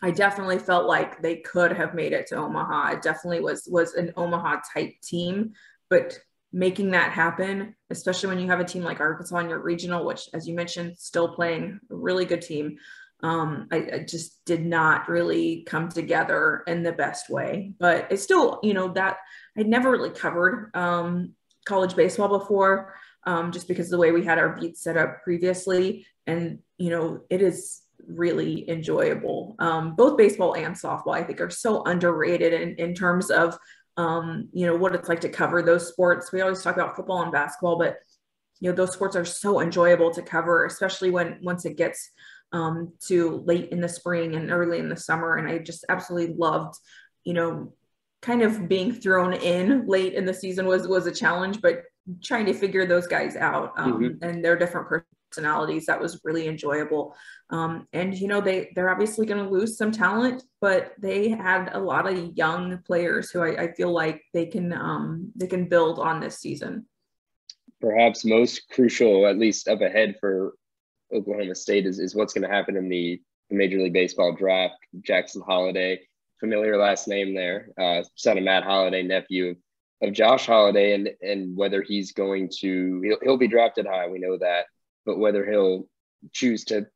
I 0.01 0.13
definitely 0.13 0.61
felt 0.61 0.87
like 0.87 1.21
they 1.21 1.37
could 1.37 1.73
have 1.73 1.93
made 1.93 2.13
it 2.13 2.29
to 2.29 2.37
Omaha. 2.37 2.93
It 2.93 3.03
definitely 3.03 3.41
was 3.41 3.67
was 3.69 3.95
an 3.95 4.13
Omaha 4.17 4.61
type 4.73 4.93
team, 5.03 5.55
but 5.91 6.17
making 6.53 6.93
that 6.93 7.13
happen, 7.13 7.75
especially 7.91 8.29
when 8.29 8.39
you 8.39 8.49
have 8.49 8.61
a 8.61 8.65
team 8.65 8.83
like 8.83 9.01
Arkansas 9.01 9.39
in 9.39 9.51
your 9.51 9.61
regional, 9.61 10.05
which, 10.05 10.29
as 10.33 10.49
you 10.49 10.55
mentioned, 10.55 10.97
still 10.99 11.29
playing 11.29 11.79
a 11.91 11.95
really 11.95 12.25
good 12.25 12.43
team. 12.43 12.79
Um, 13.23 13.67
I, 13.73 13.77
I, 13.77 13.99
just 14.09 14.45
did 14.45 14.65
not 14.65 15.09
really 15.09 15.65
come 15.67 15.89
together 15.89 16.63
in 16.69 16.85
the 16.85 16.93
best 16.93 17.29
way, 17.29 17.73
but 17.81 18.07
it's 18.13 18.23
still, 18.23 18.61
you 18.63 18.75
know, 18.75 18.93
that 18.93 19.17
I'd 19.57 19.67
never 19.67 19.91
really 19.91 20.11
covered 20.11 20.71
um, 20.75 21.35
college 21.67 21.97
baseball 21.97 22.29
before, 22.29 22.95
um, 23.27 23.51
just 23.51 23.67
because 23.67 23.91
the 23.91 23.99
way 23.99 24.13
we 24.13 24.25
had 24.25 24.39
our 24.39 24.57
beats 24.57 24.85
set 24.85 24.97
up 24.97 25.25
previously. 25.25 26.07
And, 26.29 26.61
you 26.77 26.91
know, 26.91 27.23
it 27.29 27.43
is 27.43 27.83
really 28.07 28.69
enjoyable. 28.71 29.57
Um, 29.59 29.97
both 29.97 30.17
baseball 30.17 30.55
and 30.55 30.77
softball, 30.77 31.15
I 31.15 31.25
think, 31.25 31.41
are 31.41 31.51
so 31.51 31.83
underrated 31.85 32.53
in, 32.53 32.77
in 32.77 32.95
terms 32.95 33.31
of 33.31 33.59
um, 33.99 34.49
you 34.53 34.65
know, 34.65 34.77
what 34.77 34.95
it's 34.95 35.09
like 35.09 35.21
to 35.21 35.29
cover 35.29 35.61
those 35.61 35.89
sports. 35.89 36.33
We 36.33 36.41
always 36.41 36.63
talk 36.63 36.77
about 36.77 36.95
football 36.95 37.23
and 37.23 37.33
basketball, 37.33 37.79
but 37.79 37.99
you 38.61 38.71
know, 38.71 38.77
those 38.77 38.93
sports 38.93 39.17
are 39.17 39.25
so 39.25 39.61
enjoyable 39.61 40.13
to 40.13 40.23
cover, 40.23 40.65
especially 40.65 41.11
when 41.11 41.39
once 41.43 41.65
it 41.65 41.77
gets 41.77 42.11
um, 42.53 42.93
to 43.09 43.43
late 43.45 43.71
in 43.71 43.81
the 43.81 43.89
spring 43.89 44.37
and 44.37 44.51
early 44.51 44.79
in 44.79 44.89
the 44.89 44.97
summer. 44.97 45.37
And 45.37 45.49
I 45.49 45.59
just 45.59 45.85
absolutely 45.89 46.35
loved, 46.37 46.77
you 47.25 47.35
know, 47.35 47.75
kind 48.23 48.43
of 48.43 48.69
being 48.69 48.93
thrown 48.93 49.33
in 49.33 49.87
late 49.87 50.15
in 50.15 50.25
the 50.25 50.35
season 50.35 50.67
was 50.67 50.87
was 50.87 51.07
a 51.07 51.13
challenge, 51.13 51.61
but 51.61 51.83
trying 52.23 52.47
to 52.47 52.55
figure 52.55 52.87
those 52.87 53.07
guys 53.09 53.37
out 53.37 53.73
um, 53.77 53.95
mm-hmm. 53.95 54.25
and 54.25 54.45
their 54.45 54.57
different 54.57 54.89
personalities 55.31 55.87
that 55.87 56.01
was 56.01 56.21
really 56.25 56.49
enjoyable. 56.49 57.15
Um, 57.51 57.87
and 57.93 58.15
you 58.15 58.29
know 58.29 58.41
they 58.41 58.71
they're 58.75 58.91
obviously 58.91 59.27
going 59.27 59.43
to 59.43 59.51
lose 59.51 59.77
some 59.79 59.91
talent 59.91 60.43
but 60.61 60.93
they 60.99 61.29
had 61.29 61.71
a 61.73 61.79
lot 61.79 62.11
of 62.11 62.37
young 62.37 62.79
players 62.79 63.31
who 63.31 63.41
I, 63.41 63.65
I 63.65 63.73
feel 63.73 63.93
like 63.93 64.23
they 64.35 64.47
can 64.47 64.73
um, 64.73 65.33
they 65.37 65.47
can 65.47 65.69
build 65.69 65.99
on 65.99 66.21
this 66.21 66.39
season. 66.39 66.87
Perhaps 67.81 68.25
most 68.25 68.69
crucial 68.71 69.27
at 69.27 69.39
least 69.39 69.69
up 69.69 69.81
ahead 69.81 70.17
for 70.21 70.55
oklahoma 71.15 71.55
state 71.55 71.87
is, 71.87 71.99
is 71.99 72.15
what's 72.15 72.35
going 72.35 72.47
to 72.47 72.55
happen 72.55 72.77
in 72.77 72.89
the 72.89 73.21
major 73.51 73.79
league 73.79 73.93
baseball 73.93 74.35
draft. 74.35 74.75
Jackson 75.01 75.43
Holliday, 75.47 76.01
familiar 76.41 76.77
last 76.77 77.09
name 77.09 77.35
there 77.35 77.71
uh, 77.81 78.03
son 78.17 78.39
of 78.39 78.45
matt 78.45 78.65
Holliday, 78.65 79.03
nephew 79.03 79.55
of 80.03 80.13
josh 80.13 80.47
Holliday 80.47 80.95
and 80.95 81.11
and 81.23 81.57
whether 81.57 81.83
he's 81.83 82.13
going 82.13 82.51
to 82.61 83.01
he'll, 83.05 83.19
he'll 83.23 83.37
be 83.37 83.49
drafted 83.49 83.87
high. 83.87 84.09
We 84.09 84.19
know 84.19 84.39
that 84.39 84.67
but 85.09 85.19
whether 85.19 85.51
he'll 85.51 85.89
choose 86.33 86.65
to 86.67 86.87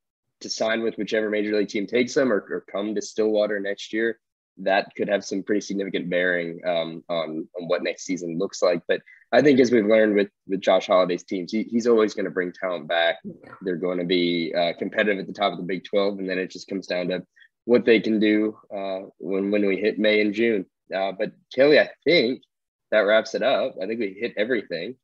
to 0.43 0.49
sign 0.51 0.83
with 0.83 0.99
whichever 0.99 1.31
major 1.31 1.57
league 1.57 1.69
team 1.69 1.87
takes 1.87 2.17
him 2.17 2.31
or, 2.33 2.45
or 2.51 2.65
come 2.71 2.95
to 2.95 3.01
Stillwater 3.01 3.59
next 3.59 3.93
year, 3.93 4.19
that 4.59 4.89
could 4.97 5.09
have 5.09 5.25
some 5.25 5.43
pretty 5.43 5.61
significant 5.61 6.11
bearing 6.11 6.61
um, 6.67 7.03
on, 7.09 7.49
on 7.59 7.69
what 7.69 7.83
next 7.83 8.05
season 8.05 8.39
looks 8.39 8.61
like. 8.61 8.83
But 8.87 9.01
I 9.31 9.41
think 9.41 9.61
as 9.61 9.71
we've 9.71 9.87
learned 9.87 10.15
with 10.15 10.29
with 10.47 10.61
Josh 10.61 10.89
Holliday's 10.89 11.25
teams, 11.25 11.53
he, 11.53 11.63
he's 11.63 11.87
always 11.87 12.13
going 12.13 12.27
to 12.27 12.31
bring 12.31 12.53
talent 12.53 12.87
back. 12.87 13.17
They're 13.63 13.77
going 13.77 13.99
to 13.99 14.05
be 14.05 14.53
uh, 14.57 14.73
competitive 14.79 15.21
at 15.21 15.27
the 15.27 15.33
top 15.33 15.53
of 15.53 15.59
the 15.59 15.65
Big 15.65 15.85
12, 15.85 16.19
and 16.19 16.29
then 16.29 16.39
it 16.39 16.51
just 16.51 16.69
comes 16.69 16.87
down 16.87 17.09
to 17.09 17.25
what 17.65 17.87
they 17.87 18.01
can 18.01 18.19
do 18.19 18.59
uh, 18.75 19.09
when 19.19 19.51
when 19.51 19.67
we 19.67 19.79
hit 19.79 19.99
May 19.99 20.21
and 20.21 20.35
June. 20.35 20.67
Uh, 20.95 21.13
but 21.13 21.33
Kelly, 21.55 21.81
I 21.81 21.89
think 22.05 22.43
that 22.91 23.01
wraps 23.01 23.35
it 23.35 23.43
up. 23.43 23.77
I 23.83 23.87
think 23.87 24.01
we 24.01 24.13
hit 24.21 24.35
everything, 24.37 24.97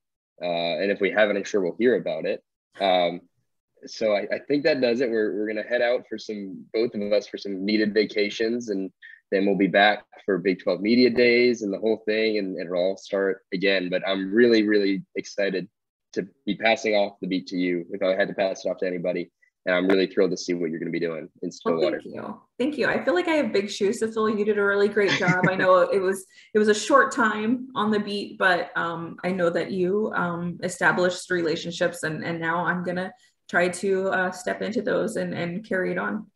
uh, 0.43 0.77
and 0.83 0.91
if 0.91 1.01
we 1.01 1.11
haven't, 1.11 1.39
I'm 1.39 1.45
sure 1.45 1.63
we'll 1.63 1.77
hear 1.79 1.97
about 1.97 2.27
it. 2.27 2.43
Um, 2.81 3.21
so 3.87 4.15
I, 4.15 4.27
I, 4.33 4.39
think 4.47 4.65
that 4.65 4.81
does 4.81 5.01
it. 5.01 5.11
We're, 5.11 5.37
we're 5.37 5.47
going 5.47 5.63
to 5.63 5.69
head 5.69 5.83
out 5.83 6.05
for 6.09 6.19
some, 6.19 6.65
both 6.73 6.95
of 6.95 7.13
us 7.13 7.27
for 7.27 7.39
some 7.39 7.65
needed 7.65 7.95
vacations 7.95 8.71
and 8.71 8.91
then 9.31 9.47
we'll 9.47 9.57
be 9.57 9.67
back 9.67 10.05
for 10.25 10.39
Big 10.39 10.63
12 10.63 10.81
media 10.81 11.11
days 11.11 11.63
and 11.63 11.73
the 11.73 11.79
whole 11.79 12.03
thing 12.07 12.39
and, 12.39 12.57
and 12.57 12.67
it'll 12.67 12.83
all 12.83 12.97
start 12.97 13.43
again. 13.53 13.89
But 13.91 14.03
I'm 14.07 14.33
really, 14.33 14.67
really 14.67 15.05
excited 15.17 15.69
to 16.15 16.27
be 16.47 16.57
passing 16.57 16.95
off 16.95 17.21
the 17.21 17.27
beat 17.27 17.47
to 17.49 17.57
you 17.57 17.85
if 17.91 18.03
I 18.03 18.15
had 18.17 18.29
to 18.29 18.35
pass 18.35 18.65
it 18.65 18.69
off 18.69 18.79
to 18.79 18.87
anybody. 18.87 19.31
And 19.69 19.77
I'm 19.77 19.87
really 19.87 20.07
thrilled 20.07 20.31
to 20.31 20.37
see 20.39 20.55
what 20.55 20.71
you're 20.71 20.79
going 20.79 20.91
to 20.91 20.99
be 20.99 20.99
doing 20.99 21.29
in 21.43 21.53
Stillwater. 21.53 22.01
Well, 22.07 22.49
thank 22.59 22.79
you. 22.79 22.87
Thank 22.87 22.97
you. 22.97 23.01
I 23.01 23.05
feel 23.05 23.13
like 23.13 23.29
I 23.29 23.35
have 23.35 23.53
big 23.53 23.69
shoes 23.69 23.99
to 23.99 24.11
fill. 24.11 24.31
You 24.31 24.43
did 24.43 24.57
a 24.57 24.65
really 24.65 24.89
great 24.89 25.11
job. 25.11 25.47
I 25.47 25.57
know 25.57 25.81
it 25.81 26.01
was 26.01 26.25
it 26.55 26.59
was 26.59 26.69
a 26.69 26.75
short 26.75 27.13
time 27.13 27.69
on 27.75 27.91
the 27.91 28.01
beat, 28.01 28.39
but 28.39 28.71
um, 28.77 29.19
I 29.23 29.31
know 29.31 29.51
that 29.51 29.71
you 29.71 30.11
um, 30.15 30.59
established 30.63 31.31
relationships, 31.31 32.03
and 32.03 32.25
and 32.25 32.41
now 32.41 32.65
I'm 32.65 32.83
gonna 32.83 33.13
try 33.51 33.69
to 33.69 34.09
uh, 34.09 34.31
step 34.31 34.63
into 34.63 34.81
those 34.81 35.17
and, 35.17 35.35
and 35.35 35.69
carry 35.69 35.93
it 35.93 35.99
on. 35.99 36.29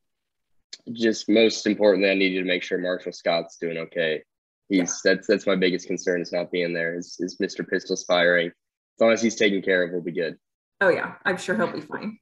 Just 0.93 1.27
most 1.27 1.67
importantly, 1.67 2.11
I 2.11 2.15
need 2.15 2.35
you 2.35 2.41
to 2.41 2.47
make 2.47 2.63
sure 2.63 2.77
Marshall 2.77 3.13
Scott's 3.13 3.57
doing 3.57 3.79
okay. 3.79 4.23
He's 4.69 5.01
yeah. 5.07 5.15
that's 5.15 5.27
that's 5.27 5.47
my 5.47 5.57
biggest 5.57 5.87
concern 5.87 6.21
is 6.21 6.35
not 6.35 6.53
being 6.53 6.75
there. 6.75 6.99
Is 6.99 7.17
is 7.19 7.39
Mr. 7.39 7.67
Pistol's 7.67 8.05
firing? 8.05 8.49
As 8.49 9.01
long 9.01 9.13
as 9.13 9.23
he's 9.23 9.37
taken 9.37 9.63
care 9.63 9.85
of, 9.85 9.93
we'll 9.93 10.03
be 10.03 10.13
good. 10.13 10.37
Oh 10.83 10.91
yeah, 10.91 11.15
I'm 11.25 11.39
sure 11.39 11.57
he'll 11.57 11.73
be 11.73 11.81
fine. 11.81 12.19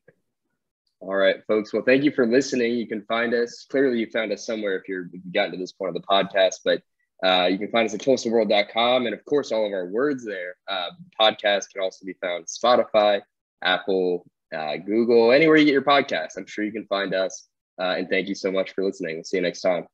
All 1.00 1.16
right, 1.16 1.36
folks. 1.46 1.72
Well, 1.72 1.82
thank 1.82 2.04
you 2.04 2.10
for 2.10 2.26
listening. 2.26 2.74
You 2.74 2.86
can 2.86 3.02
find 3.02 3.32
us. 3.32 3.66
Clearly, 3.70 3.98
you 3.98 4.06
found 4.10 4.32
us 4.32 4.44
somewhere 4.44 4.76
if 4.76 4.86
you've 4.86 5.08
gotten 5.32 5.52
to 5.52 5.56
this 5.56 5.72
point 5.72 5.96
of 5.96 6.00
the 6.00 6.06
podcast, 6.06 6.56
but 6.64 6.82
uh, 7.26 7.46
you 7.46 7.58
can 7.58 7.70
find 7.70 7.86
us 7.86 7.94
at 7.94 8.00
TulsaWorld.com. 8.00 9.06
And 9.06 9.14
of 9.14 9.24
course, 9.24 9.50
all 9.50 9.66
of 9.66 9.72
our 9.72 9.86
words 9.86 10.24
there. 10.24 10.56
Uh, 10.68 10.90
podcast 11.18 11.70
can 11.72 11.82
also 11.82 12.04
be 12.04 12.14
found 12.20 12.46
Spotify, 12.46 13.22
Apple, 13.62 14.26
uh, 14.54 14.76
Google, 14.76 15.32
anywhere 15.32 15.56
you 15.56 15.64
get 15.64 15.72
your 15.72 15.82
podcast. 15.82 16.36
I'm 16.36 16.46
sure 16.46 16.64
you 16.64 16.72
can 16.72 16.86
find 16.86 17.14
us. 17.14 17.48
Uh, 17.80 17.94
and 17.96 18.08
thank 18.10 18.28
you 18.28 18.34
so 18.34 18.50
much 18.50 18.72
for 18.72 18.84
listening. 18.84 19.16
We'll 19.16 19.24
see 19.24 19.38
you 19.38 19.42
next 19.42 19.62
time. 19.62 19.86